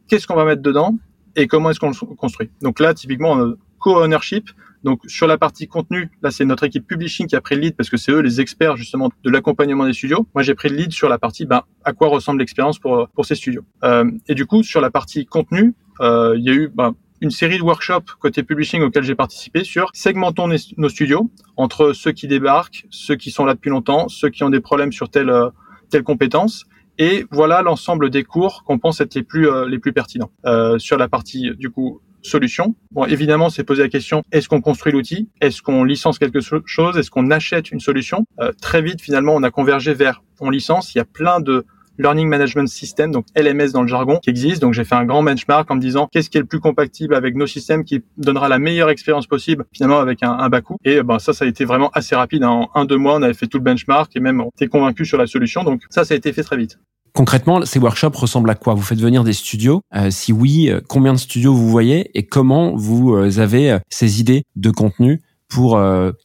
qu'est-ce 0.08 0.28
qu'on 0.28 0.36
va 0.36 0.46
mettre 0.46 0.62
dedans 0.62 0.96
et 1.38 1.48
comment 1.48 1.70
est-ce 1.70 1.80
qu'on 1.80 1.92
le 1.92 2.16
construit. 2.16 2.50
Donc 2.62 2.80
là, 2.82 2.94
typiquement, 2.94 3.54
co-ownership. 3.80 4.50
Donc 4.84 5.02
sur 5.08 5.28
la 5.28 5.38
partie 5.38 5.68
contenu, 5.68 6.10
là 6.22 6.32
c'est 6.32 6.46
notre 6.46 6.64
équipe 6.64 6.88
publishing 6.88 7.28
qui 7.28 7.36
a 7.36 7.42
pris 7.42 7.56
le 7.56 7.62
lead 7.62 7.76
parce 7.76 7.90
que 7.90 7.98
c'est 7.98 8.12
eux 8.12 8.20
les 8.20 8.42
experts 8.42 8.78
justement 8.78 9.10
de 9.24 9.30
l'accompagnement 9.30 9.86
des 9.86 9.94
studios. 9.94 10.28
Moi 10.34 10.44
j'ai 10.44 10.56
pris 10.56 10.70
le 10.70 10.76
lead 10.76 10.92
sur 10.92 11.10
la 11.10 11.20
partie 11.20 11.46
ben, 11.46 11.64
à 11.84 11.94
quoi 11.94 12.08
ressemble 12.08 12.40
l'expérience 12.40 12.80
pour 12.80 13.08
pour 13.10 13.26
ces 13.26 13.36
studios. 13.36 13.64
Euh, 13.84 14.10
et 14.28 14.36
du 14.36 14.46
coup 14.46 14.64
sur 14.64 14.82
la 14.82 14.90
partie 14.90 15.26
contenu, 15.26 15.76
euh, 16.00 16.36
il 16.38 16.44
y 16.44 16.50
a 16.50 16.54
eu 16.54 16.70
ben, 16.70 16.96
une 17.22 17.32
série 17.32 17.58
de 17.58 17.64
workshops 17.64 18.16
côté 18.20 18.42
publishing 18.42 18.82
auxquels 18.82 19.04
j'ai 19.04 19.16
participé 19.16 19.64
sur 19.64 19.92
segmentons 19.94 20.50
nos 20.78 20.90
studios 20.90 21.30
entre 21.56 21.94
ceux 21.94 22.12
qui 22.12 22.28
débarquent, 22.28 22.86
ceux 22.90 23.16
qui 23.16 23.30
sont 23.30 23.46
là 23.46 23.54
depuis 23.54 23.70
longtemps, 23.70 24.08
ceux 24.10 24.30
qui 24.30 24.44
ont 24.44 24.50
des 24.50 24.62
problèmes 24.62 24.92
sur 24.92 25.10
telle 25.10 25.32
telle 25.90 26.04
compétence 26.04 26.66
et 26.98 27.26
voilà 27.32 27.62
l'ensemble 27.62 28.10
des 28.10 28.24
cours 28.24 28.64
qu'on 28.64 28.78
pense 28.78 29.02
être 29.02 29.16
les 29.16 29.24
plus 29.24 29.50
euh, 29.50 29.68
les 29.68 29.80
plus 29.80 29.94
pertinents 29.94 30.32
euh, 30.46 30.78
sur 30.78 30.98
la 30.98 31.08
partie 31.08 31.52
du 31.56 31.70
coup 31.70 32.02
solution. 32.22 32.76
Bon, 32.92 33.06
évidemment, 33.06 33.50
c'est 33.50 33.64
poser 33.64 33.84
la 33.84 33.90
question 33.90 34.24
est-ce 34.32 34.48
qu'on 34.50 34.62
construit 34.62 34.92
l'outil? 34.92 35.30
Est-ce 35.42 35.62
qu'on 35.62 35.84
licence 35.84 36.20
quelque 36.20 36.40
chose? 36.66 36.98
Est-ce 36.98 37.12
qu'on 37.12 37.32
achète 37.32 37.72
une 37.72 37.80
solution? 37.80 38.26
Euh, 38.40 38.52
Très 38.62 38.82
vite, 38.82 39.02
finalement, 39.02 39.34
on 39.36 39.44
a 39.44 39.52
convergé 39.52 39.94
vers 39.94 40.22
on 40.40 40.50
licence. 40.50 40.94
Il 40.96 40.98
y 40.98 41.02
a 41.02 41.06
plein 41.06 41.40
de 41.40 41.66
Learning 41.98 42.28
Management 42.28 42.68
System, 42.68 43.12
donc 43.12 43.26
LMS 43.36 43.72
dans 43.74 43.82
le 43.82 43.88
jargon, 43.88 44.20
qui 44.24 44.30
existe. 44.30 44.62
Donc 44.62 44.74
j'ai 44.74 44.84
fait 44.84 44.96
un 44.96 45.06
grand 45.06 45.24
benchmark 45.24 45.70
en 45.70 45.76
me 45.76 45.82
disant 45.82 46.08
qu'est-ce 46.12 46.30
qui 46.30 46.38
est 46.38 46.42
le 46.42 46.48
plus 46.48 46.60
compatible 46.60 47.14
avec 47.16 47.36
nos 47.36 47.48
systèmes, 47.48 47.84
qui 47.84 48.04
donnera 48.18 48.50
la 48.50 48.60
meilleure 48.60 48.90
expérience 48.90 49.28
possible, 49.28 49.66
finalement 49.72 50.00
avec 50.00 50.24
un, 50.24 50.32
un 50.32 50.50
bas 50.50 50.62
coût. 50.62 50.78
Et 50.84 51.04
ben 51.04 51.20
ça, 51.20 51.34
ça 51.34 51.46
a 51.46 51.48
été 51.48 51.66
vraiment 51.66 51.92
assez 51.94 52.16
rapide. 52.16 52.44
En 52.44 52.70
un 52.74 52.86
deux 52.86 52.98
mois, 52.98 53.16
on 53.16 53.22
avait 53.22 53.34
fait 53.34 53.48
tout 53.48 53.58
le 53.58 53.64
benchmark 53.64 54.16
et 54.16 54.20
même 54.20 54.42
on 54.42 54.50
était 54.50 54.68
convaincu 54.68 55.06
sur 55.06 55.18
la 55.18 55.28
solution. 55.28 55.64
Donc 55.64 55.82
ça, 55.90 56.04
ça 56.04 56.14
a 56.14 56.18
été 56.18 56.34
fait 56.34 56.44
très 56.44 56.58
vite. 56.58 56.80
Concrètement, 57.14 57.66
ces 57.66 57.80
workshops 57.80 58.16
ressemblent 58.16 58.50
à 58.50 58.56
quoi? 58.56 58.74
Vous 58.74 58.82
faites 58.82 59.00
venir 59.00 59.24
des 59.24 59.34
studios. 59.34 59.82
Euh, 59.96 60.12
Si 60.12 60.32
oui, 60.32 60.70
euh, 60.70 60.80
combien 60.88 61.14
de 61.14 61.18
studios 61.20 61.54
vous 61.54 61.70
voyez 61.70 62.10
et 62.18 62.26
comment 62.26 62.76
vous 62.76 63.14
euh, 63.14 63.40
avez 63.40 63.78
ces 63.90 64.22
idées 64.22 64.44
de 64.56 64.72
contenu 64.72 65.22
pour 65.50 65.78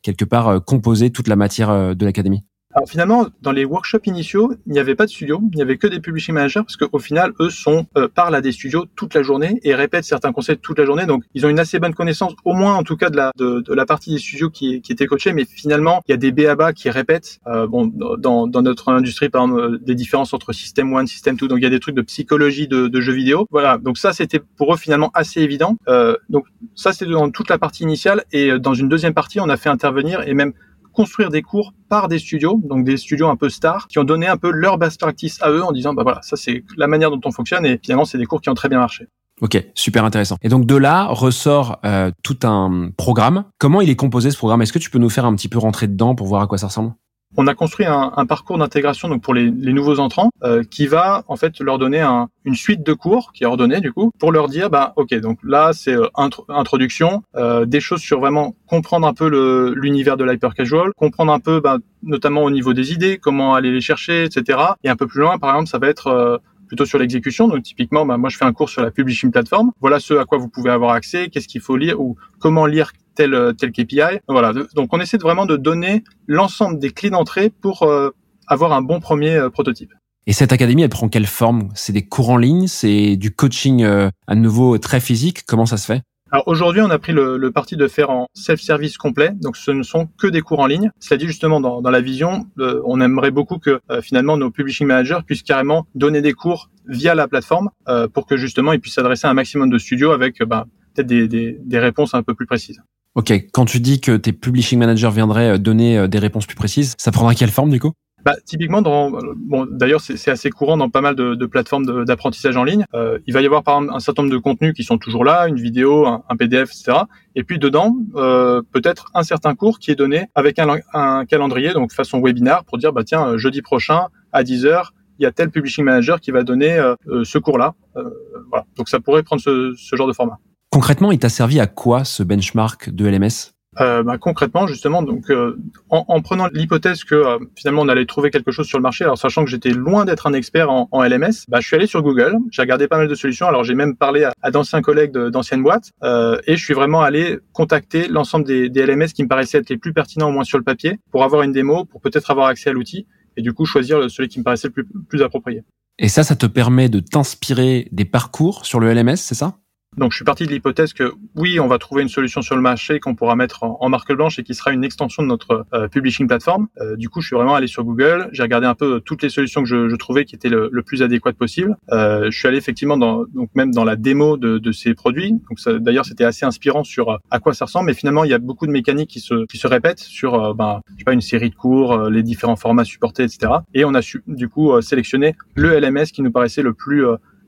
quelque 0.02 0.24
part 0.24 0.64
composer 0.64 1.10
toute 1.10 1.26
la 1.26 1.34
matière 1.34 1.96
de 1.96 2.04
l'académie? 2.04 2.44
Alors 2.76 2.90
finalement, 2.90 3.26
dans 3.40 3.52
les 3.52 3.64
workshops 3.64 4.04
initiaux, 4.04 4.52
il 4.66 4.72
n'y 4.74 4.78
avait 4.78 4.94
pas 4.94 5.06
de 5.06 5.10
studio, 5.10 5.40
il 5.50 5.56
n'y 5.56 5.62
avait 5.62 5.78
que 5.78 5.86
des 5.86 5.98
publishing 5.98 6.34
managers 6.34 6.60
parce 6.60 6.76
qu'au 6.76 6.98
final, 6.98 7.32
eux 7.40 7.48
sont 7.48 7.86
euh, 7.96 8.06
parlent 8.06 8.34
à 8.34 8.42
des 8.42 8.52
studios 8.52 8.84
toute 8.94 9.14
la 9.14 9.22
journée 9.22 9.58
et 9.62 9.74
répètent 9.74 10.04
certains 10.04 10.30
concepts 10.30 10.62
toute 10.62 10.78
la 10.78 10.84
journée. 10.84 11.06
Donc, 11.06 11.24
ils 11.32 11.46
ont 11.46 11.48
une 11.48 11.58
assez 11.58 11.78
bonne 11.78 11.94
connaissance, 11.94 12.34
au 12.44 12.52
moins 12.52 12.74
en 12.74 12.82
tout 12.82 12.98
cas 12.98 13.08
de 13.08 13.16
la 13.16 13.32
de, 13.38 13.60
de 13.60 13.72
la 13.72 13.86
partie 13.86 14.10
des 14.10 14.18
studios 14.18 14.50
qui, 14.50 14.82
qui 14.82 14.92
était 14.92 15.06
coachée. 15.06 15.32
Mais 15.32 15.46
finalement, 15.46 16.02
il 16.06 16.10
y 16.10 16.14
a 16.14 16.18
des 16.18 16.32
BABA 16.32 16.74
qui 16.74 16.90
répètent. 16.90 17.38
Euh, 17.46 17.66
bon, 17.66 17.86
dans, 17.86 18.46
dans 18.46 18.60
notre 18.60 18.90
industrie, 18.90 19.30
par 19.30 19.44
exemple, 19.44 19.60
euh, 19.60 19.78
des 19.78 19.94
différences 19.94 20.34
entre 20.34 20.52
système 20.52 20.94
1, 20.94 21.06
système 21.06 21.36
2. 21.36 21.48
Donc, 21.48 21.58
il 21.58 21.64
y 21.64 21.66
a 21.66 21.70
des 21.70 21.80
trucs 21.80 21.94
de 21.94 22.02
psychologie 22.02 22.68
de, 22.68 22.88
de 22.88 23.00
jeux 23.00 23.14
vidéo. 23.14 23.46
Voilà. 23.50 23.78
Donc 23.78 23.96
ça, 23.96 24.12
c'était 24.12 24.40
pour 24.58 24.74
eux 24.74 24.76
finalement 24.76 25.10
assez 25.14 25.40
évident. 25.40 25.76
Euh, 25.88 26.14
donc 26.28 26.44
ça, 26.74 26.92
c'était 26.92 27.10
dans 27.10 27.30
toute 27.30 27.48
la 27.48 27.56
partie 27.56 27.84
initiale 27.84 28.24
et 28.32 28.50
euh, 28.50 28.58
dans 28.58 28.74
une 28.74 28.90
deuxième 28.90 29.14
partie, 29.14 29.40
on 29.40 29.48
a 29.48 29.56
fait 29.56 29.70
intervenir 29.70 30.20
et 30.28 30.34
même 30.34 30.52
construire 30.96 31.28
des 31.28 31.42
cours 31.42 31.74
par 31.90 32.08
des 32.08 32.18
studios, 32.18 32.58
donc 32.64 32.84
des 32.84 32.96
studios 32.96 33.28
un 33.28 33.36
peu 33.36 33.50
stars, 33.50 33.86
qui 33.86 33.98
ont 33.98 34.04
donné 34.04 34.26
un 34.26 34.38
peu 34.38 34.50
leur 34.50 34.78
best 34.78 34.98
practice 34.98 35.40
à 35.42 35.50
eux 35.50 35.62
en 35.62 35.70
disant, 35.70 35.92
bah 35.92 36.02
voilà, 36.02 36.22
ça 36.22 36.36
c'est 36.36 36.64
la 36.76 36.86
manière 36.86 37.10
dont 37.10 37.20
on 37.24 37.30
fonctionne 37.30 37.66
et 37.66 37.78
finalement 37.82 38.06
c'est 38.06 38.18
des 38.18 38.24
cours 38.24 38.40
qui 38.40 38.48
ont 38.48 38.54
très 38.54 38.70
bien 38.70 38.78
marché. 38.78 39.06
Ok, 39.42 39.62
super 39.74 40.04
intéressant. 40.06 40.36
Et 40.40 40.48
donc 40.48 40.64
de 40.64 40.76
là 40.76 41.04
ressort 41.08 41.78
euh, 41.84 42.10
tout 42.22 42.38
un 42.44 42.90
programme. 42.96 43.44
Comment 43.58 43.82
il 43.82 43.90
est 43.90 43.96
composé 43.96 44.30
ce 44.30 44.38
programme? 44.38 44.62
Est-ce 44.62 44.72
que 44.72 44.78
tu 44.78 44.88
peux 44.88 44.98
nous 44.98 45.10
faire 45.10 45.26
un 45.26 45.34
petit 45.36 45.48
peu 45.48 45.58
rentrer 45.58 45.86
dedans 45.86 46.14
pour 46.14 46.26
voir 46.26 46.40
à 46.40 46.46
quoi 46.46 46.56
ça 46.56 46.68
ressemble? 46.68 46.94
On 47.36 47.46
a 47.46 47.54
construit 47.54 47.86
un, 47.86 48.12
un 48.16 48.26
parcours 48.26 48.58
d'intégration 48.58 49.08
donc 49.08 49.22
pour 49.22 49.34
les, 49.34 49.50
les 49.50 49.72
nouveaux 49.72 49.98
entrants 49.98 50.30
euh, 50.42 50.62
qui 50.62 50.86
va 50.86 51.24
en 51.28 51.36
fait 51.36 51.60
leur 51.60 51.78
donner 51.78 52.00
un, 52.00 52.28
une 52.44 52.54
suite 52.54 52.84
de 52.84 52.92
cours 52.92 53.32
qui 53.32 53.44
est 53.44 53.46
ordonnée 53.46 53.80
du 53.80 53.92
coup 53.92 54.10
pour 54.18 54.32
leur 54.32 54.48
dire 54.48 54.70
bah 54.70 54.92
ok 54.96 55.14
donc 55.14 55.38
là 55.42 55.72
c'est 55.72 55.94
euh, 55.94 56.06
introduction 56.48 57.22
euh, 57.36 57.66
des 57.66 57.80
choses 57.80 58.00
sur 58.00 58.20
vraiment 58.20 58.54
comprendre 58.66 59.06
un 59.06 59.14
peu 59.14 59.74
l'univers 59.74 60.16
de 60.16 60.24
l'hyper 60.24 60.54
casual 60.54 60.90
comprendre 60.96 61.32
un 61.32 61.40
peu 61.40 61.60
bah, 61.60 61.78
notamment 62.02 62.42
au 62.42 62.50
niveau 62.50 62.72
des 62.72 62.92
idées 62.92 63.18
comment 63.18 63.54
aller 63.54 63.72
les 63.72 63.80
chercher 63.80 64.24
etc 64.24 64.58
et 64.84 64.88
un 64.88 64.96
peu 64.96 65.06
plus 65.06 65.20
loin 65.20 65.38
par 65.38 65.50
exemple 65.50 65.68
ça 65.68 65.78
va 65.78 65.88
être 65.88 66.06
euh, 66.08 66.38
plutôt 66.66 66.84
sur 66.84 66.98
l'exécution. 66.98 67.48
Donc 67.48 67.62
typiquement, 67.62 68.04
bah, 68.04 68.16
moi 68.16 68.28
je 68.28 68.36
fais 68.36 68.44
un 68.44 68.52
cours 68.52 68.68
sur 68.68 68.82
la 68.82 68.90
publishing 68.90 69.30
platform. 69.30 69.72
Voilà 69.80 70.00
ce 70.00 70.14
à 70.14 70.24
quoi 70.24 70.38
vous 70.38 70.48
pouvez 70.48 70.70
avoir 70.70 70.90
accès, 70.90 71.28
qu'est-ce 71.28 71.48
qu'il 71.48 71.60
faut 71.60 71.76
lire 71.76 72.00
ou 72.00 72.16
comment 72.38 72.66
lire 72.66 72.92
tel 73.16 73.34
euh, 73.34 73.52
tel 73.52 73.72
KPI. 73.72 74.20
Voilà. 74.28 74.52
Donc 74.74 74.92
on 74.92 75.00
essaie 75.00 75.18
vraiment 75.18 75.46
de 75.46 75.56
donner 75.56 76.04
l'ensemble 76.28 76.78
des 76.78 76.90
clés 76.90 77.10
d'entrée 77.10 77.50
pour 77.50 77.82
euh, 77.82 78.10
avoir 78.46 78.72
un 78.72 78.82
bon 78.82 79.00
premier 79.00 79.34
euh, 79.34 79.50
prototype. 79.50 79.92
Et 80.28 80.32
cette 80.32 80.52
académie, 80.52 80.82
elle 80.82 80.88
prend 80.88 81.08
quelle 81.08 81.26
forme? 81.26 81.68
C'est 81.74 81.92
des 81.92 82.06
cours 82.06 82.30
en 82.30 82.36
ligne? 82.36 82.66
C'est 82.66 83.16
du 83.16 83.30
coaching 83.32 83.84
à 83.84 84.34
nouveau 84.34 84.76
très 84.78 84.98
physique? 84.98 85.44
Comment 85.46 85.66
ça 85.66 85.76
se 85.76 85.86
fait? 85.86 86.02
Alors 86.32 86.48
aujourd'hui, 86.48 86.82
on 86.82 86.90
a 86.90 86.98
pris 86.98 87.12
le, 87.12 87.36
le 87.36 87.52
parti 87.52 87.76
de 87.76 87.86
faire 87.86 88.10
en 88.10 88.26
self-service 88.34 88.98
complet, 88.98 89.30
donc 89.40 89.56
ce 89.56 89.70
ne 89.70 89.84
sont 89.84 90.08
que 90.18 90.26
des 90.26 90.40
cours 90.40 90.58
en 90.58 90.66
ligne. 90.66 90.90
Cela 90.98 91.18
dit 91.18 91.26
justement 91.28 91.60
dans, 91.60 91.80
dans 91.80 91.90
la 91.90 92.00
vision, 92.00 92.46
euh, 92.58 92.82
on 92.84 93.00
aimerait 93.00 93.30
beaucoup 93.30 93.58
que 93.58 93.80
euh, 93.92 94.02
finalement 94.02 94.36
nos 94.36 94.50
publishing 94.50 94.88
managers 94.88 95.20
puissent 95.24 95.44
carrément 95.44 95.86
donner 95.94 96.22
des 96.22 96.32
cours 96.32 96.68
via 96.88 97.14
la 97.14 97.28
plateforme 97.28 97.70
euh, 97.88 98.08
pour 98.08 98.26
que 98.26 98.36
justement 98.36 98.72
ils 98.72 98.80
puissent 98.80 98.94
s'adresser 98.94 99.28
à 99.28 99.30
un 99.30 99.34
maximum 99.34 99.70
de 99.70 99.78
studios 99.78 100.10
avec 100.10 100.42
bah, 100.42 100.66
peut-être 100.94 101.06
des, 101.06 101.28
des, 101.28 101.58
des 101.64 101.78
réponses 101.78 102.12
un 102.14 102.24
peu 102.24 102.34
plus 102.34 102.46
précises. 102.46 102.82
Ok, 103.16 103.32
quand 103.52 103.64
tu 103.64 103.80
dis 103.80 104.00
que 104.00 104.16
tes 104.16 104.32
publishing 104.32 104.78
managers 104.78 105.10
viendraient 105.10 105.58
donner 105.58 106.06
des 106.06 106.18
réponses 106.18 106.46
plus 106.46 106.54
précises, 106.54 106.94
ça 106.98 107.10
prendra 107.10 107.34
quelle 107.34 107.50
forme 107.50 107.70
du 107.70 107.80
coup? 107.80 107.92
Bah, 108.26 108.34
typiquement, 108.44 108.82
dans, 108.82 109.12
bon, 109.36 109.68
d'ailleurs, 109.70 110.00
c'est 110.00 110.30
assez 110.32 110.50
courant 110.50 110.76
dans 110.76 110.90
pas 110.90 111.00
mal 111.00 111.14
de, 111.14 111.46
plateformes 111.46 112.04
d'apprentissage 112.04 112.56
en 112.56 112.64
ligne. 112.64 112.84
Euh, 112.92 113.20
il 113.28 113.32
va 113.32 113.40
y 113.40 113.46
avoir 113.46 113.62
par 113.62 113.76
exemple 113.76 113.96
un 113.96 114.00
certain 114.00 114.22
nombre 114.22 114.34
de 114.34 114.38
contenus 114.38 114.74
qui 114.74 114.82
sont 114.82 114.98
toujours 114.98 115.24
là, 115.24 115.46
une 115.46 115.60
vidéo, 115.60 116.06
un, 116.06 116.36
PDF, 116.36 116.70
etc. 116.72 117.04
Et 117.36 117.44
puis 117.44 117.60
dedans, 117.60 117.96
euh, 118.16 118.62
peut-être 118.72 119.12
un 119.14 119.22
certain 119.22 119.54
cours 119.54 119.78
qui 119.78 119.92
est 119.92 119.94
donné 119.94 120.26
avec 120.34 120.58
un, 120.58 121.24
calendrier, 121.24 121.72
donc 121.72 121.92
façon 121.92 122.20
webinaire, 122.20 122.64
pour 122.64 122.78
dire, 122.78 122.92
bah 122.92 123.04
tiens, 123.04 123.36
jeudi 123.36 123.62
prochain 123.62 124.08
à 124.32 124.42
10 124.42 124.64
h 124.66 124.88
il 125.18 125.22
y 125.22 125.26
a 125.26 125.30
tel 125.30 125.50
publishing 125.50 125.84
manager 125.84 126.20
qui 126.20 126.30
va 126.32 126.42
donner 126.42 126.72
euh, 126.72 126.94
euh 127.08 127.24
ce 127.24 127.38
cours-là. 127.38 127.74
Euh, 127.96 128.10
voilà. 128.50 128.66
Donc 128.76 128.88
ça 128.88 129.00
pourrait 129.00 129.22
prendre 129.22 129.40
ce, 129.40 129.72
ce 129.76 129.96
genre 129.96 130.08
de 130.08 130.12
format. 130.12 130.38
Concrètement, 130.76 131.10
il 131.10 131.18
t'a 131.18 131.30
servi 131.30 131.58
à 131.58 131.66
quoi 131.66 132.04
ce 132.04 132.22
benchmark 132.22 132.90
de 132.90 133.06
LMS 133.08 133.54
euh, 133.80 134.02
bah, 134.02 134.18
concrètement, 134.18 134.66
justement, 134.66 135.00
donc 135.00 135.30
euh, 135.30 135.58
en, 135.88 136.04
en, 136.06 136.20
prenant 136.20 136.48
l'hypothèse 136.52 137.02
que 137.02 137.14
euh, 137.14 137.38
finalement 137.56 137.80
on 137.80 137.88
allait 137.88 138.04
trouver 138.04 138.30
quelque 138.30 138.50
chose 138.50 138.66
sur 138.66 138.76
le 138.76 138.82
marché, 138.82 139.04
alors 139.04 139.16
sachant 139.16 139.42
que 139.42 139.50
j'étais 139.50 139.70
loin 139.70 140.04
d'être 140.04 140.26
un 140.26 140.34
expert 140.34 140.70
en, 140.70 140.86
en, 140.92 141.02
LMS, 141.02 141.46
bah, 141.48 141.60
je 141.60 141.66
suis 141.66 141.76
allé 141.76 141.86
sur 141.86 142.02
Google, 142.02 142.36
j'ai 142.50 142.60
regardé 142.60 142.88
pas 142.88 142.98
mal 142.98 143.08
de 143.08 143.14
solutions. 143.14 143.46
Alors 143.46 143.64
j'ai 143.64 143.74
même 143.74 143.96
parlé 143.96 144.24
à, 144.24 144.34
à 144.42 144.50
d'anciens 144.50 144.82
collègues 144.82 145.12
d'anciennes 145.12 145.62
boîtes 145.62 145.92
euh, 146.04 146.38
et 146.46 146.58
je 146.58 146.62
suis 146.62 146.74
vraiment 146.74 147.00
allé 147.00 147.38
contacter 147.54 148.06
l'ensemble 148.08 148.44
des, 148.44 148.68
des, 148.68 148.84
LMS 148.84 149.08
qui 149.14 149.22
me 149.22 149.28
paraissaient 149.28 149.56
être 149.56 149.70
les 149.70 149.78
plus 149.78 149.94
pertinents 149.94 150.28
au 150.28 150.32
moins 150.32 150.44
sur 150.44 150.58
le 150.58 150.64
papier 150.64 151.00
pour 151.10 151.24
avoir 151.24 151.40
une 151.40 151.52
démo, 151.52 151.86
pour 151.86 152.02
peut-être 152.02 152.30
avoir 152.30 152.48
accès 152.48 152.68
à 152.68 152.74
l'outil 152.74 153.06
et 153.38 153.40
du 153.40 153.54
coup 153.54 153.64
choisir 153.64 154.10
celui 154.10 154.28
qui 154.28 154.40
me 154.40 154.44
paraissait 154.44 154.68
le 154.68 154.74
plus, 154.74 154.86
plus 155.08 155.22
approprié. 155.22 155.62
Et 155.98 156.08
ça, 156.08 156.22
ça 156.22 156.36
te 156.36 156.44
permet 156.44 156.90
de 156.90 157.00
t'inspirer 157.00 157.88
des 157.92 158.04
parcours 158.04 158.66
sur 158.66 158.78
le 158.78 158.92
LMS, 158.92 159.16
c'est 159.16 159.34
ça? 159.34 159.56
Donc 159.96 160.12
je 160.12 160.16
suis 160.16 160.24
parti 160.24 160.46
de 160.46 160.50
l'hypothèse 160.50 160.92
que 160.92 161.12
oui, 161.34 161.60
on 161.60 161.68
va 161.68 161.78
trouver 161.78 162.02
une 162.02 162.08
solution 162.08 162.42
sur 162.42 162.56
le 162.56 162.62
marché 162.62 163.00
qu'on 163.00 163.14
pourra 163.14 163.36
mettre 163.36 163.62
en, 163.62 163.88
marque 163.88 164.12
blanche 164.12 164.38
et 164.38 164.42
qui 164.42 164.54
sera 164.54 164.72
une 164.72 164.84
extension 164.84 165.22
de 165.22 165.28
notre 165.28 165.66
euh, 165.72 165.88
publishing 165.88 166.26
plateforme. 166.26 166.68
Euh, 166.80 166.96
du 166.96 167.08
coup, 167.08 167.20
je 167.20 167.28
suis 167.28 167.36
vraiment 167.36 167.54
allé 167.54 167.66
sur 167.66 167.84
Google, 167.84 168.28
j'ai 168.32 168.42
regardé 168.42 168.66
un 168.66 168.74
peu 168.74 169.00
toutes 169.00 169.22
les 169.22 169.28
solutions 169.28 169.62
que 169.62 169.68
je, 169.68 169.88
je 169.88 169.96
trouvais 169.96 170.24
qui 170.24 170.34
étaient 170.34 170.48
le, 170.48 170.68
le 170.72 170.82
plus 170.82 171.02
adéquates 171.02 171.36
possible. 171.36 171.76
Euh, 171.92 172.30
je 172.30 172.38
suis 172.38 172.48
allé 172.48 172.58
effectivement 172.58 172.96
dans, 172.96 173.24
donc 173.34 173.50
même 173.54 173.72
dans 173.72 173.84
la 173.84 173.96
démo 173.96 174.36
de, 174.36 174.58
de 174.58 174.72
ces 174.72 174.94
produits. 174.94 175.32
Donc 175.32 175.82
d'ailleurs, 175.82 176.04
c'était 176.04 176.24
assez 176.24 176.44
inspirant 176.44 176.84
sur 176.84 177.10
euh, 177.10 177.16
à 177.30 177.38
quoi 177.38 177.54
ça 177.54 177.66
ressemble. 177.66 177.86
Mais 177.86 177.94
finalement, 177.94 178.24
il 178.24 178.30
y 178.30 178.34
a 178.34 178.38
beaucoup 178.38 178.66
de 178.66 178.72
mécaniques 178.72 179.10
qui 179.10 179.20
se, 179.20 179.46
qui 179.46 179.58
se 179.58 179.66
répètent 179.66 180.00
sur 180.00 180.34
euh, 180.34 180.54
ben, 180.54 180.80
je 180.92 180.98
sais 180.98 181.04
pas 181.04 181.12
une 181.12 181.20
série 181.20 181.50
de 181.50 181.54
cours, 181.54 182.08
les 182.08 182.22
différents 182.22 182.56
formats 182.56 182.84
supportés, 182.84 183.22
etc. 183.22 183.52
Et 183.74 183.84
on 183.84 183.94
a 183.94 184.02
su 184.02 184.22
du 184.26 184.48
coup 184.48 184.80
sélectionner 184.80 185.34
le 185.54 185.78
LMS 185.78 186.06
qui 186.12 186.22
nous 186.22 186.32
paraissait 186.32 186.62
le 186.62 186.74
plus 186.74 187.04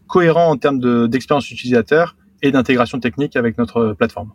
cohérent 0.07 0.51
en 0.51 0.57
termes 0.57 1.09
d'expérience 1.09 1.51
utilisateur 1.51 2.17
et 2.43 2.51
d'intégration 2.51 3.01
technique 3.01 3.37
avec 3.37 3.59
notre 3.59 3.93
plateforme. 3.93 4.33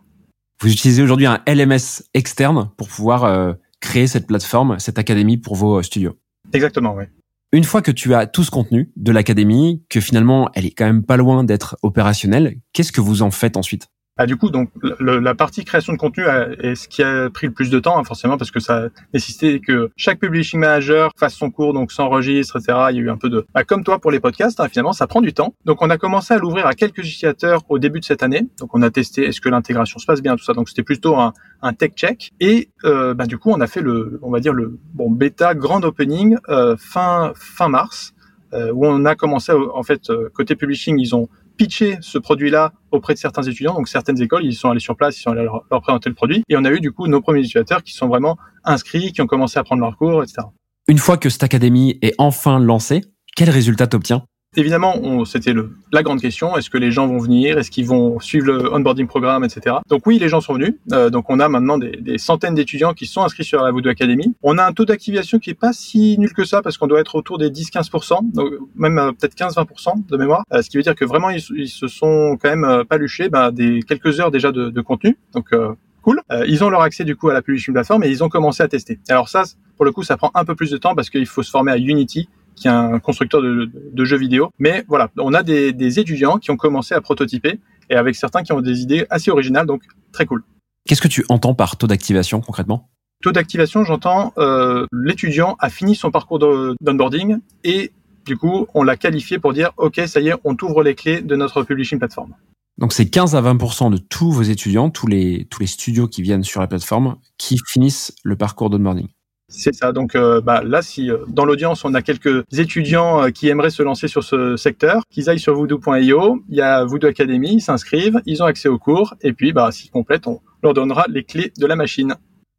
Vous 0.60 0.70
utilisez 0.70 1.02
aujourd'hui 1.02 1.26
un 1.26 1.40
LMS 1.46 2.02
externe 2.14 2.70
pour 2.76 2.88
pouvoir 2.88 3.24
euh, 3.24 3.52
créer 3.80 4.06
cette 4.06 4.26
plateforme, 4.26 4.78
cette 4.78 4.98
académie 4.98 5.36
pour 5.36 5.56
vos 5.56 5.78
euh, 5.78 5.82
studios. 5.82 6.18
Exactement, 6.52 6.94
oui. 6.94 7.04
Une 7.52 7.64
fois 7.64 7.82
que 7.82 7.90
tu 7.90 8.14
as 8.14 8.26
tout 8.26 8.42
ce 8.42 8.50
contenu 8.50 8.90
de 8.96 9.12
l'académie, 9.12 9.84
que 9.88 10.00
finalement 10.00 10.50
elle 10.54 10.66
est 10.66 10.72
quand 10.72 10.86
même 10.86 11.04
pas 11.04 11.16
loin 11.16 11.44
d'être 11.44 11.76
opérationnelle, 11.82 12.56
qu'est-ce 12.72 12.92
que 12.92 13.00
vous 13.00 13.22
en 13.22 13.30
faites 13.30 13.56
ensuite? 13.56 13.88
Ah, 14.16 14.26
du 14.26 14.36
coup, 14.36 14.50
donc 14.50 14.70
le, 15.00 15.18
la 15.18 15.34
partie 15.34 15.64
création 15.64 15.92
de 15.92 15.98
contenu 15.98 16.24
est 16.60 16.76
ce 16.76 16.86
qui 16.88 17.02
a 17.02 17.30
pris 17.30 17.48
le 17.48 17.52
plus 17.52 17.68
de 17.68 17.80
temps, 17.80 17.98
hein, 17.98 18.04
forcément, 18.04 18.36
parce 18.36 18.52
que 18.52 18.60
ça 18.60 18.84
a 18.84 18.88
nécessité 19.12 19.60
que 19.60 19.90
chaque 19.96 20.20
publishing 20.20 20.60
manager 20.60 21.10
fasse 21.16 21.34
son 21.34 21.50
cours, 21.50 21.72
donc 21.72 21.90
s'enregistre, 21.90 22.58
etc. 22.58 22.78
Il 22.90 22.96
y 22.96 22.98
a 23.00 23.02
eu 23.02 23.10
un 23.10 23.16
peu 23.16 23.28
de, 23.28 23.44
bah, 23.52 23.64
comme 23.64 23.82
toi 23.82 23.98
pour 23.98 24.12
les 24.12 24.20
podcasts, 24.20 24.60
hein, 24.60 24.68
finalement, 24.68 24.92
ça 24.92 25.08
prend 25.08 25.20
du 25.20 25.32
temps. 25.32 25.54
Donc, 25.64 25.82
on 25.82 25.90
a 25.90 25.98
commencé 25.98 26.32
à 26.32 26.38
l'ouvrir 26.38 26.66
à 26.66 26.74
quelques 26.74 26.98
utilisateurs 26.98 27.62
au 27.68 27.80
début 27.80 27.98
de 27.98 28.04
cette 28.04 28.22
année. 28.22 28.46
Donc, 28.60 28.70
on 28.74 28.82
a 28.82 28.90
testé 28.90 29.24
est-ce 29.26 29.40
que 29.40 29.48
l'intégration 29.48 29.98
se 29.98 30.06
passe 30.06 30.22
bien, 30.22 30.36
tout 30.36 30.44
ça. 30.44 30.52
Donc, 30.52 30.68
c'était 30.68 30.84
plutôt 30.84 31.16
un, 31.16 31.32
un, 31.62 31.72
tech 31.72 31.92
check. 31.96 32.32
Et 32.38 32.70
euh, 32.84 33.14
bah, 33.14 33.26
du 33.26 33.38
coup, 33.38 33.50
on 33.50 33.60
a 33.60 33.66
fait 33.66 33.80
le, 33.80 34.20
on 34.22 34.30
va 34.30 34.38
dire 34.38 34.52
le 34.52 34.78
bon 34.92 35.10
bêta 35.10 35.54
grand 35.54 35.84
opening 35.84 36.36
euh, 36.48 36.76
fin 36.78 37.32
fin 37.34 37.68
mars, 37.68 38.14
euh, 38.52 38.70
où 38.72 38.86
on 38.86 39.04
a 39.04 39.16
commencé 39.16 39.52
en 39.52 39.82
fait 39.82 40.10
euh, 40.10 40.28
côté 40.32 40.54
publishing, 40.54 40.98
ils 40.98 41.14
ont 41.14 41.28
pitcher 41.56 41.98
ce 42.00 42.18
produit-là 42.18 42.72
auprès 42.90 43.14
de 43.14 43.18
certains 43.18 43.42
étudiants. 43.42 43.74
Donc 43.74 43.88
certaines 43.88 44.20
écoles, 44.20 44.44
ils 44.44 44.54
sont 44.54 44.70
allés 44.70 44.80
sur 44.80 44.96
place, 44.96 45.18
ils 45.18 45.22
sont 45.22 45.30
allés 45.30 45.44
leur, 45.44 45.64
présenter 45.82 46.08
le 46.08 46.14
produit. 46.14 46.42
Et 46.48 46.56
on 46.56 46.64
a 46.64 46.70
eu 46.70 46.80
du 46.80 46.92
coup 46.92 47.06
nos 47.06 47.20
premiers 47.20 47.40
utilisateurs 47.40 47.82
qui 47.82 47.92
sont 47.92 48.08
vraiment 48.08 48.36
inscrits, 48.64 49.12
qui 49.12 49.20
ont 49.22 49.26
commencé 49.26 49.58
à 49.58 49.64
prendre 49.64 49.82
leur 49.82 49.96
cours, 49.96 50.22
etc. 50.22 50.42
Une 50.88 50.98
fois 50.98 51.16
que 51.16 51.28
cette 51.28 51.42
académie 51.42 51.98
est 52.02 52.14
enfin 52.18 52.58
lancée, 52.58 53.02
quel 53.36 53.50
résultat 53.50 53.86
t'obtiens? 53.86 54.24
Évidemment, 54.56 55.24
c'était 55.24 55.54
la 55.92 56.02
grande 56.02 56.20
question. 56.20 56.56
Est-ce 56.56 56.70
que 56.70 56.78
les 56.78 56.90
gens 56.90 57.06
vont 57.06 57.18
venir? 57.18 57.58
Est-ce 57.58 57.70
qu'ils 57.70 57.86
vont 57.86 58.20
suivre 58.20 58.46
le 58.46 58.72
onboarding 58.72 59.06
programme, 59.06 59.44
etc. 59.44 59.76
Donc 59.88 60.06
oui, 60.06 60.18
les 60.18 60.28
gens 60.28 60.40
sont 60.40 60.54
venus. 60.54 60.74
Euh, 60.92 61.10
donc 61.10 61.28
on 61.28 61.40
a 61.40 61.48
maintenant 61.48 61.78
des, 61.78 61.96
des 61.96 62.18
centaines 62.18 62.54
d'étudiants 62.54 62.94
qui 62.94 63.06
sont 63.06 63.22
inscrits 63.22 63.44
sur 63.44 63.62
la 63.62 63.70
Voodoo 63.70 63.90
Academy. 63.90 64.34
On 64.42 64.58
a 64.58 64.64
un 64.64 64.72
taux 64.72 64.84
d'activation 64.84 65.38
qui 65.38 65.50
est 65.50 65.54
pas 65.54 65.72
si 65.72 66.16
nul 66.18 66.32
que 66.32 66.44
ça 66.44 66.62
parce 66.62 66.78
qu'on 66.78 66.86
doit 66.86 67.00
être 67.00 67.14
autour 67.14 67.38
des 67.38 67.50
10-15%, 67.50 68.32
donc 68.32 68.52
même 68.74 68.98
euh, 68.98 69.12
peut-être 69.12 69.34
15-20% 69.34 70.06
de 70.08 70.16
mémoire. 70.16 70.44
Euh, 70.52 70.62
ce 70.62 70.70
qui 70.70 70.76
veut 70.76 70.82
dire 70.82 70.94
que 70.94 71.04
vraiment 71.04 71.30
ils, 71.30 71.40
se 71.40 71.88
sont 71.88 72.36
quand 72.40 72.48
même 72.48 72.64
euh, 72.64 72.84
paluchés 72.84 73.28
bah, 73.28 73.50
des 73.50 73.80
quelques 73.82 74.20
heures 74.20 74.30
déjà 74.30 74.52
de, 74.52 74.70
de 74.70 74.80
contenu. 74.80 75.16
Donc 75.32 75.52
euh, 75.52 75.74
cool. 76.02 76.20
ils 76.46 76.62
ont 76.62 76.68
leur 76.68 76.82
accès 76.82 77.04
du 77.04 77.16
coup 77.16 77.30
à 77.30 77.34
la 77.34 77.42
publishing 77.42 77.72
plateforme 77.72 78.04
et 78.04 78.08
ils 78.08 78.22
ont 78.22 78.28
commencé 78.28 78.62
à 78.62 78.68
tester. 78.68 78.98
Alors 79.08 79.28
ça, 79.28 79.44
pour 79.76 79.84
le 79.84 79.92
coup, 79.92 80.02
ça 80.02 80.16
prend 80.16 80.30
un 80.34 80.44
peu 80.44 80.54
plus 80.54 80.70
de 80.70 80.76
temps 80.76 80.94
parce 80.94 81.10
qu'il 81.10 81.26
faut 81.26 81.42
se 81.42 81.50
former 81.50 81.72
à 81.72 81.78
Unity 81.78 82.28
qui 82.56 82.68
est 82.68 82.70
un 82.70 82.98
constructeur 82.98 83.42
de, 83.42 83.70
de, 83.92 84.04
jeux 84.04 84.16
vidéo. 84.16 84.50
Mais 84.58 84.84
voilà, 84.88 85.10
on 85.18 85.34
a 85.34 85.42
des, 85.42 85.72
des, 85.72 85.98
étudiants 85.98 86.38
qui 86.38 86.50
ont 86.50 86.56
commencé 86.56 86.94
à 86.94 87.00
prototyper 87.00 87.58
et 87.90 87.96
avec 87.96 88.14
certains 88.14 88.42
qui 88.42 88.52
ont 88.52 88.60
des 88.60 88.80
idées 88.80 89.06
assez 89.10 89.30
originales, 89.30 89.66
donc 89.66 89.82
très 90.12 90.26
cool. 90.26 90.42
Qu'est-ce 90.86 91.02
que 91.02 91.08
tu 91.08 91.24
entends 91.28 91.54
par 91.54 91.76
taux 91.76 91.86
d'activation 91.86 92.40
concrètement? 92.40 92.88
Taux 93.22 93.32
d'activation, 93.32 93.84
j'entends 93.84 94.32
euh, 94.38 94.86
l'étudiant 94.92 95.56
a 95.58 95.70
fini 95.70 95.94
son 95.94 96.10
parcours 96.10 96.38
d'onboarding 96.38 97.38
et 97.64 97.92
du 98.26 98.36
coup, 98.36 98.66
on 98.74 98.82
l'a 98.82 98.96
qualifié 98.96 99.38
pour 99.38 99.52
dire 99.52 99.70
OK, 99.76 100.00
ça 100.06 100.20
y 100.20 100.28
est, 100.28 100.34
on 100.44 100.54
t'ouvre 100.54 100.82
les 100.82 100.94
clés 100.94 101.20
de 101.20 101.36
notre 101.36 101.62
publishing 101.62 101.98
plateforme. 101.98 102.34
Donc 102.78 102.92
c'est 102.92 103.08
15 103.08 103.36
à 103.36 103.42
20% 103.42 103.90
de 103.90 103.98
tous 103.98 104.30
vos 104.32 104.42
étudiants, 104.42 104.90
tous 104.90 105.06
les 105.06 105.46
tous 105.50 105.60
les 105.60 105.66
studios 105.66 106.08
qui 106.08 106.22
viennent 106.22 106.42
sur 106.42 106.60
la 106.60 106.66
plateforme 106.66 107.16
qui 107.38 107.56
finissent 107.68 108.14
le 108.24 108.36
parcours 108.36 108.68
d'onboarding. 108.68 109.08
C'est 109.56 109.74
ça. 109.74 109.92
Donc 109.92 110.14
euh, 110.14 110.40
bah, 110.40 110.62
là, 110.64 110.82
si 110.82 111.10
euh, 111.10 111.18
dans 111.28 111.44
l'audience 111.44 111.84
on 111.84 111.94
a 111.94 112.02
quelques 112.02 112.44
étudiants 112.56 113.22
euh, 113.22 113.30
qui 113.30 113.48
aimeraient 113.48 113.70
se 113.70 113.82
lancer 113.82 114.08
sur 114.08 114.24
ce 114.24 114.56
secteur, 114.56 115.02
qu'ils 115.10 115.30
aillent 115.30 115.38
sur 115.38 115.54
voodoo.io, 115.54 116.42
il 116.48 116.56
y 116.56 116.60
a 116.60 116.84
Voodoo 116.84 117.06
Academy, 117.06 117.54
ils 117.54 117.60
s'inscrivent, 117.60 118.20
ils 118.26 118.42
ont 118.42 118.46
accès 118.46 118.68
aux 118.68 118.78
cours, 118.78 119.14
et 119.22 119.32
puis 119.32 119.52
bah, 119.52 119.70
s'ils 119.70 119.90
complètent, 119.90 120.26
on 120.26 120.40
leur 120.62 120.74
donnera 120.74 121.06
les 121.08 121.24
clés 121.24 121.52
de 121.56 121.66
la 121.66 121.76
machine. 121.76 122.14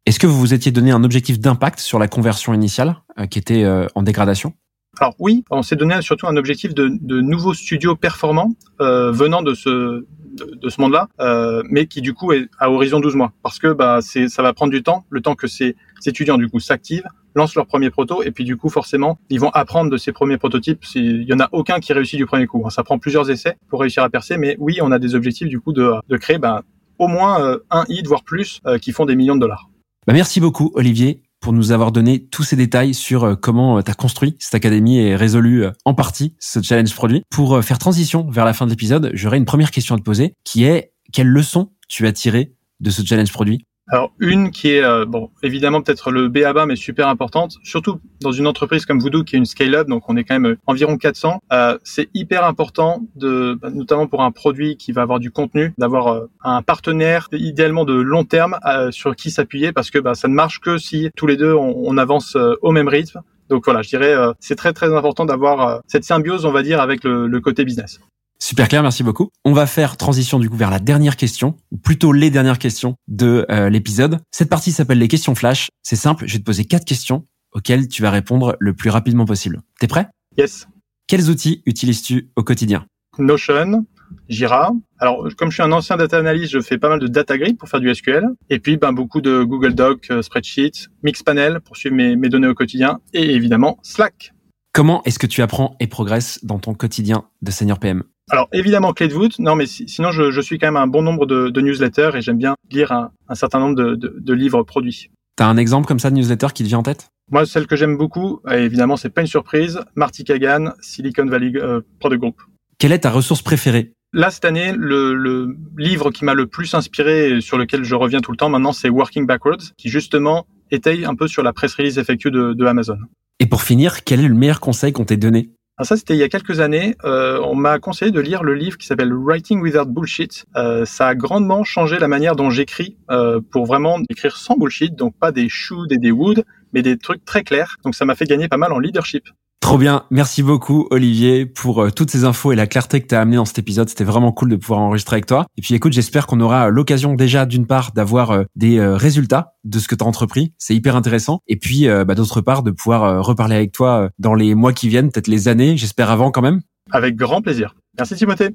Est-ce 0.06 0.18
que 0.18 0.26
vous 0.26 0.38
vous 0.38 0.54
étiez 0.54 0.72
donné 0.72 0.90
un 0.90 1.04
objectif 1.04 1.38
d'impact 1.38 1.80
sur 1.80 1.98
la 1.98 2.08
conversion 2.08 2.54
initiale 2.54 2.96
qui 3.28 3.40
était 3.40 3.66
en 3.96 4.02
dégradation? 4.02 4.54
Alors 4.98 5.14
oui, 5.18 5.44
on 5.50 5.62
s'est 5.62 5.76
donné 5.76 6.00
surtout 6.00 6.26
un 6.26 6.36
objectif 6.36 6.74
de, 6.74 6.90
de 7.00 7.20
nouveaux 7.20 7.52
studios 7.52 7.96
performants 7.96 8.52
euh, 8.80 9.12
venant 9.12 9.42
de 9.42 9.52
ce 9.52 10.06
de, 10.36 10.68
ce 10.68 10.80
monde-là, 10.80 11.08
euh, 11.20 11.62
mais 11.68 11.86
qui 11.86 12.00
du 12.00 12.14
coup 12.14 12.32
est 12.32 12.48
à 12.58 12.70
horizon 12.70 13.00
12 13.00 13.16
mois, 13.16 13.32
parce 13.42 13.58
que 13.58 13.72
bah 13.72 13.98
c'est 14.02 14.28
ça 14.28 14.42
va 14.42 14.52
prendre 14.52 14.72
du 14.72 14.82
temps, 14.82 15.04
le 15.10 15.20
temps 15.20 15.34
que 15.34 15.46
ces, 15.46 15.76
ces 16.00 16.10
étudiants 16.10 16.38
du 16.38 16.48
coup 16.48 16.60
s'activent, 16.60 17.08
lancent 17.34 17.54
leur 17.54 17.66
premier 17.66 17.90
proto, 17.90 18.22
et 18.22 18.30
puis 18.30 18.44
du 18.44 18.56
coup 18.56 18.68
forcément 18.68 19.18
ils 19.30 19.40
vont 19.40 19.50
apprendre 19.50 19.90
de 19.90 19.96
ces 19.96 20.12
premiers 20.12 20.38
prototypes. 20.38 20.84
Il 20.94 21.24
y 21.24 21.32
en 21.32 21.40
a 21.40 21.48
aucun 21.52 21.80
qui 21.80 21.92
réussit 21.92 22.18
du 22.18 22.26
premier 22.26 22.46
coup. 22.46 22.62
Hein. 22.64 22.70
Ça 22.70 22.84
prend 22.84 22.98
plusieurs 22.98 23.30
essais 23.30 23.56
pour 23.68 23.80
réussir 23.80 24.02
à 24.02 24.10
percer, 24.10 24.36
mais 24.36 24.56
oui, 24.58 24.78
on 24.82 24.92
a 24.92 24.98
des 24.98 25.14
objectifs 25.14 25.48
du 25.48 25.60
coup 25.60 25.72
de, 25.72 25.92
de 26.08 26.16
créer 26.16 26.38
bah, 26.38 26.62
au 26.98 27.08
moins 27.08 27.42
euh, 27.42 27.58
un 27.70 27.84
hit 27.88 28.06
voire 28.06 28.24
plus 28.24 28.60
euh, 28.66 28.78
qui 28.78 28.92
font 28.92 29.06
des 29.06 29.16
millions 29.16 29.34
de 29.34 29.40
dollars. 29.40 29.68
Bah 30.06 30.12
merci 30.12 30.40
beaucoup 30.40 30.70
Olivier 30.74 31.20
pour 31.40 31.52
nous 31.52 31.72
avoir 31.72 31.92
donné 31.92 32.26
tous 32.26 32.42
ces 32.42 32.56
détails 32.56 32.94
sur 32.94 33.24
euh, 33.24 33.34
comment 33.34 33.78
euh, 33.78 33.82
tu 33.82 33.90
as 33.90 33.94
construit 33.94 34.36
cette 34.38 34.54
académie 34.54 34.98
et 34.98 35.16
résolu 35.16 35.64
euh, 35.64 35.70
en 35.84 35.94
partie 35.94 36.34
ce 36.38 36.62
challenge 36.62 36.94
produit. 36.94 37.22
Pour 37.30 37.62
faire 37.62 37.78
transition 37.78 38.28
vers 38.30 38.44
la 38.44 38.52
fin 38.52 38.66
de 38.66 38.70
l'épisode, 38.70 39.10
j'aurais 39.14 39.38
une 39.38 39.44
première 39.44 39.70
question 39.70 39.94
à 39.94 39.98
te 39.98 40.02
poser 40.02 40.34
qui 40.44 40.64
est 40.64 40.92
quelle 41.12 41.28
leçon 41.28 41.72
tu 41.88 42.06
as 42.06 42.12
tiré 42.12 42.54
de 42.80 42.90
ce 42.90 43.04
challenge 43.04 43.32
produit? 43.32 43.64
Alors 43.88 44.12
une 44.18 44.50
qui 44.50 44.72
est 44.72 44.82
euh, 44.82 45.04
bon 45.06 45.30
évidemment 45.42 45.80
peut-être 45.80 46.10
le 46.10 46.28
B 46.28 46.38
à 46.38 46.52
bas 46.52 46.66
mais 46.66 46.76
super 46.76 47.08
importante, 47.08 47.56
surtout 47.62 48.00
dans 48.20 48.32
une 48.32 48.46
entreprise 48.46 48.84
comme 48.84 48.98
Voodoo 48.98 49.22
qui 49.22 49.36
est 49.36 49.38
une 49.38 49.46
scale-up 49.46 49.86
donc 49.88 50.08
on 50.08 50.16
est 50.16 50.24
quand 50.24 50.34
même 50.34 50.52
euh, 50.52 50.58
environ 50.66 50.96
400. 50.96 51.40
Euh, 51.52 51.78
c'est 51.84 52.08
hyper 52.12 52.44
important 52.44 53.02
de 53.14 53.56
bah, 53.60 53.70
notamment 53.70 54.08
pour 54.08 54.22
un 54.22 54.32
produit 54.32 54.76
qui 54.76 54.90
va 54.90 55.02
avoir 55.02 55.20
du 55.20 55.30
contenu 55.30 55.72
d'avoir 55.78 56.08
euh, 56.08 56.26
un 56.42 56.62
partenaire 56.62 57.28
idéalement 57.32 57.84
de 57.84 57.94
long 57.94 58.24
terme 58.24 58.58
sur 58.90 59.14
qui 59.14 59.30
s'appuyer 59.30 59.72
parce 59.72 59.90
que 59.90 59.98
bah, 59.98 60.14
ça 60.14 60.28
ne 60.28 60.34
marche 60.34 60.60
que 60.60 60.78
si 60.78 61.10
tous 61.16 61.26
les 61.26 61.36
deux 61.36 61.54
on, 61.54 61.96
avance 61.96 62.36
au 62.60 62.72
même 62.72 62.88
rythme. 62.88 63.20
Donc 63.48 63.64
voilà, 63.64 63.80
je 63.80 63.88
dirais 63.88 64.14
c'est 64.38 64.56
très 64.56 64.72
très 64.72 64.94
important 64.94 65.24
d'avoir 65.24 65.80
cette 65.86 66.04
symbiose 66.04 66.44
on 66.44 66.52
va 66.52 66.62
dire 66.62 66.80
avec 66.80 67.04
le 67.04 67.40
côté 67.40 67.64
business. 67.64 68.00
Super 68.38 68.68
clair, 68.68 68.82
merci 68.82 69.02
beaucoup. 69.02 69.30
On 69.44 69.52
va 69.52 69.66
faire 69.66 69.96
transition 69.96 70.38
du 70.38 70.50
coup 70.50 70.56
vers 70.56 70.70
la 70.70 70.78
dernière 70.78 71.16
question, 71.16 71.56
ou 71.72 71.78
plutôt 71.78 72.12
les 72.12 72.30
dernières 72.30 72.58
questions 72.58 72.96
de 73.08 73.46
euh, 73.50 73.70
l'épisode. 73.70 74.18
Cette 74.30 74.50
partie 74.50 74.72
s'appelle 74.72 74.98
les 74.98 75.08
questions 75.08 75.34
flash. 75.34 75.68
C'est 75.82 75.96
simple, 75.96 76.26
je 76.26 76.34
vais 76.34 76.38
te 76.40 76.44
poser 76.44 76.64
quatre 76.64 76.84
questions 76.84 77.24
auxquelles 77.52 77.88
tu 77.88 78.02
vas 78.02 78.10
répondre 78.10 78.56
le 78.60 78.74
plus 78.74 78.90
rapidement 78.90 79.24
possible. 79.24 79.62
T'es 79.80 79.86
prêt? 79.86 80.08
Yes. 80.36 80.68
Quels 81.06 81.30
outils 81.30 81.62
utilises-tu 81.64 82.30
au 82.36 82.42
quotidien? 82.42 82.84
Notion, 83.18 83.86
Jira. 84.28 84.72
Alors, 84.98 85.26
comme 85.36 85.50
je 85.50 85.54
suis 85.54 85.62
un 85.62 85.72
ancien 85.72 85.96
data 85.96 86.18
analyst, 86.18 86.52
je 86.52 86.60
fais 86.60 86.78
pas 86.78 86.88
mal 86.88 87.00
de 87.00 87.06
data 87.06 87.38
grid 87.38 87.56
pour 87.56 87.68
faire 87.68 87.80
du 87.80 87.92
SQL. 87.94 88.26
Et 88.50 88.58
puis, 88.58 88.76
ben, 88.76 88.92
beaucoup 88.92 89.20
de 89.20 89.42
Google 89.42 89.74
Doc, 89.74 90.06
euh, 90.10 90.22
Spreadsheet, 90.22 90.88
Mixpanel 91.02 91.60
pour 91.60 91.76
suivre 91.76 91.94
mes, 91.94 92.16
mes 92.16 92.28
données 92.28 92.48
au 92.48 92.54
quotidien. 92.54 93.00
Et 93.14 93.34
évidemment, 93.34 93.78
Slack. 93.82 94.32
Comment 94.72 95.02
est-ce 95.04 95.18
que 95.18 95.26
tu 95.26 95.40
apprends 95.42 95.76
et 95.80 95.86
progresses 95.86 96.44
dans 96.44 96.58
ton 96.58 96.74
quotidien 96.74 97.24
de 97.40 97.50
senior 97.50 97.78
PM 97.78 98.02
alors 98.30 98.48
évidemment 98.52 98.92
clé 98.92 99.08
de 99.08 99.14
voûte, 99.14 99.38
non 99.38 99.54
mais 99.54 99.66
sinon 99.66 100.10
je, 100.10 100.30
je, 100.30 100.40
suis 100.40 100.58
quand 100.58 100.66
même 100.66 100.76
un 100.76 100.86
bon 100.86 101.02
nombre 101.02 101.26
de, 101.26 101.48
de 101.48 101.60
newsletters 101.60 102.10
et 102.14 102.22
j'aime 102.22 102.38
bien 102.38 102.56
lire 102.70 102.92
un, 102.92 103.12
un, 103.28 103.34
certain 103.34 103.60
nombre 103.60 103.76
de, 103.76 103.94
de, 103.94 104.16
de 104.18 104.32
livres 104.34 104.62
produits. 104.62 105.10
T'as 105.36 105.46
un 105.46 105.56
exemple 105.56 105.86
comme 105.86 105.98
ça 105.98 106.10
de 106.10 106.16
newsletter 106.16 106.48
qui 106.54 106.62
te 106.62 106.68
vient 106.68 106.78
en 106.78 106.82
tête? 106.82 107.08
Moi 107.30 107.46
celle 107.46 107.66
que 107.66 107.76
j'aime 107.76 107.96
beaucoup, 107.96 108.40
et 108.50 108.58
évidemment 108.58 108.96
c'est 108.96 109.10
pas 109.10 109.20
une 109.20 109.26
surprise, 109.26 109.80
Marty 109.94 110.24
Kagan, 110.24 110.72
Silicon 110.80 111.26
Valley 111.26 111.52
euh, 111.56 111.80
Product 112.00 112.20
Group. 112.20 112.42
Quelle 112.78 112.92
est 112.92 113.00
ta 113.00 113.10
ressource 113.10 113.42
préférée? 113.42 113.92
Là 114.12 114.30
cette 114.30 114.44
année, 114.44 114.72
le, 114.76 115.14
le 115.14 115.56
livre 115.78 116.10
qui 116.10 116.24
m'a 116.24 116.34
le 116.34 116.46
plus 116.46 116.74
inspiré 116.74 117.30
et 117.30 117.40
sur 117.40 117.58
lequel 117.58 117.84
je 117.84 117.94
reviens 117.94 118.20
tout 118.20 118.32
le 118.32 118.36
temps 118.36 118.48
maintenant, 118.48 118.72
c'est 118.72 118.88
Working 118.88 119.26
Backwards, 119.26 119.72
qui 119.76 119.88
justement 119.88 120.46
étaye 120.70 121.04
un 121.04 121.14
peu 121.14 121.28
sur 121.28 121.42
la 121.42 121.52
press 121.52 121.74
release 121.74 121.94
de, 121.94 122.52
de 122.54 122.64
Amazon. 122.64 122.98
Et 123.38 123.46
pour 123.46 123.62
finir, 123.62 124.04
quel 124.04 124.20
est 124.20 124.28
le 124.28 124.34
meilleur 124.34 124.60
conseil 124.60 124.92
qu'on 124.92 125.04
t'ait 125.04 125.16
donné? 125.16 125.50
Alors 125.78 125.86
ça, 125.86 125.96
c'était 125.98 126.14
il 126.14 126.18
y 126.18 126.22
a 126.22 126.30
quelques 126.30 126.60
années. 126.60 126.96
Euh, 127.04 127.38
on 127.42 127.54
m'a 127.54 127.78
conseillé 127.78 128.10
de 128.10 128.20
lire 128.20 128.42
le 128.42 128.54
livre 128.54 128.78
qui 128.78 128.86
s'appelle 128.86 129.12
Writing 129.12 129.60
Without 129.60 129.84
Bullshit. 129.84 130.46
Euh, 130.56 130.86
ça 130.86 131.08
a 131.08 131.14
grandement 131.14 131.64
changé 131.64 131.98
la 131.98 132.08
manière 132.08 132.34
dont 132.34 132.48
j'écris 132.48 132.96
euh, 133.10 133.42
pour 133.50 133.66
vraiment 133.66 134.00
écrire 134.08 134.38
sans 134.38 134.56
bullshit, 134.56 134.94
donc 134.94 135.14
pas 135.18 135.32
des 135.32 135.50
should 135.50 135.92
et 135.92 135.98
des 135.98 136.10
would, 136.10 136.46
mais 136.72 136.80
des 136.80 136.96
trucs 136.96 137.26
très 137.26 137.42
clairs. 137.42 137.76
Donc 137.84 137.94
ça 137.94 138.06
m'a 138.06 138.14
fait 138.14 138.24
gagner 138.24 138.48
pas 138.48 138.56
mal 138.56 138.72
en 138.72 138.78
leadership. 138.78 139.28
Trop 139.66 139.78
bien. 139.78 140.04
Merci 140.12 140.44
beaucoup, 140.44 140.86
Olivier, 140.92 141.44
pour 141.44 141.82
euh, 141.82 141.90
toutes 141.90 142.12
ces 142.12 142.22
infos 142.22 142.52
et 142.52 142.54
la 142.54 142.68
clarté 142.68 143.00
que 143.00 143.08
tu 143.08 143.16
as 143.16 143.20
amené 143.20 143.34
dans 143.34 143.44
cet 143.44 143.58
épisode. 143.58 143.88
C'était 143.88 144.04
vraiment 144.04 144.30
cool 144.30 144.48
de 144.48 144.54
pouvoir 144.54 144.78
enregistrer 144.78 145.16
avec 145.16 145.26
toi. 145.26 145.44
Et 145.56 145.60
puis, 145.60 145.74
écoute, 145.74 145.92
j'espère 145.92 146.28
qu'on 146.28 146.38
aura 146.38 146.68
l'occasion 146.68 147.14
déjà, 147.14 147.46
d'une 147.46 147.66
part, 147.66 147.90
d'avoir 147.90 148.30
euh, 148.30 148.44
des 148.54 148.78
euh, 148.78 148.94
résultats 148.94 149.54
de 149.64 149.80
ce 149.80 149.88
que 149.88 149.96
tu 149.96 150.04
as 150.04 150.06
entrepris. 150.06 150.52
C'est 150.56 150.76
hyper 150.76 150.94
intéressant. 150.94 151.40
Et 151.48 151.56
puis, 151.56 151.88
bah, 151.88 152.14
d'autre 152.14 152.40
part, 152.42 152.62
de 152.62 152.70
pouvoir 152.70 153.24
reparler 153.24 153.56
avec 153.56 153.72
toi 153.72 154.08
dans 154.20 154.34
les 154.34 154.54
mois 154.54 154.72
qui 154.72 154.88
viennent, 154.88 155.10
peut-être 155.10 155.26
les 155.26 155.48
années. 155.48 155.76
J'espère 155.76 156.12
avant 156.12 156.30
quand 156.30 156.42
même. 156.42 156.60
Avec 156.92 157.16
grand 157.16 157.42
plaisir. 157.42 157.74
Merci, 157.98 158.14
Timothée. 158.14 158.50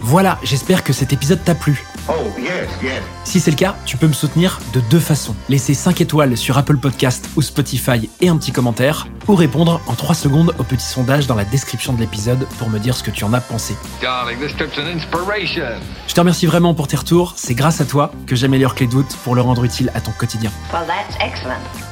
Voilà, 0.00 0.40
j'espère 0.42 0.82
que 0.82 0.92
cet 0.92 1.12
épisode 1.12 1.38
t'a 1.44 1.54
plu. 1.54 1.84
Oh, 2.08 2.32
yes, 2.36 2.68
yes. 2.82 3.00
Si 3.24 3.38
c'est 3.38 3.52
le 3.52 3.56
cas, 3.56 3.76
tu 3.86 3.96
peux 3.96 4.08
me 4.08 4.12
soutenir 4.12 4.58
de 4.72 4.80
deux 4.90 4.98
façons. 4.98 5.36
Laisser 5.48 5.72
5 5.72 6.00
étoiles 6.00 6.36
sur 6.36 6.58
Apple 6.58 6.76
Podcast 6.76 7.28
ou 7.36 7.42
Spotify 7.42 8.10
et 8.20 8.28
un 8.28 8.36
petit 8.36 8.50
commentaire, 8.50 9.06
ou 9.28 9.36
répondre 9.36 9.80
en 9.86 9.94
3 9.94 10.14
secondes 10.16 10.52
au 10.58 10.64
petit 10.64 10.84
sondage 10.84 11.28
dans 11.28 11.36
la 11.36 11.44
description 11.44 11.92
de 11.92 12.00
l'épisode 12.00 12.46
pour 12.58 12.70
me 12.70 12.80
dire 12.80 12.96
ce 12.96 13.04
que 13.04 13.12
tu 13.12 13.22
en 13.24 13.32
as 13.32 13.40
pensé. 13.40 13.76
Darling, 14.00 14.38
this 14.40 14.54
trip's 14.56 14.78
an 14.78 14.86
inspiration. 14.86 15.78
Je 16.08 16.14
te 16.14 16.20
remercie 16.20 16.46
vraiment 16.46 16.74
pour 16.74 16.88
tes 16.88 16.96
retours, 16.96 17.34
c'est 17.36 17.54
grâce 17.54 17.80
à 17.80 17.84
toi 17.84 18.10
que 18.26 18.34
j'améliore 18.34 18.74
Clé 18.74 18.88
de 18.88 18.92
pour 19.22 19.34
le 19.34 19.40
rendre 19.40 19.64
utile 19.64 19.90
à 19.94 20.00
ton 20.00 20.12
quotidien. 20.12 20.50
Well, 20.72 20.86
that's 20.86 21.16
excellent. 21.20 21.91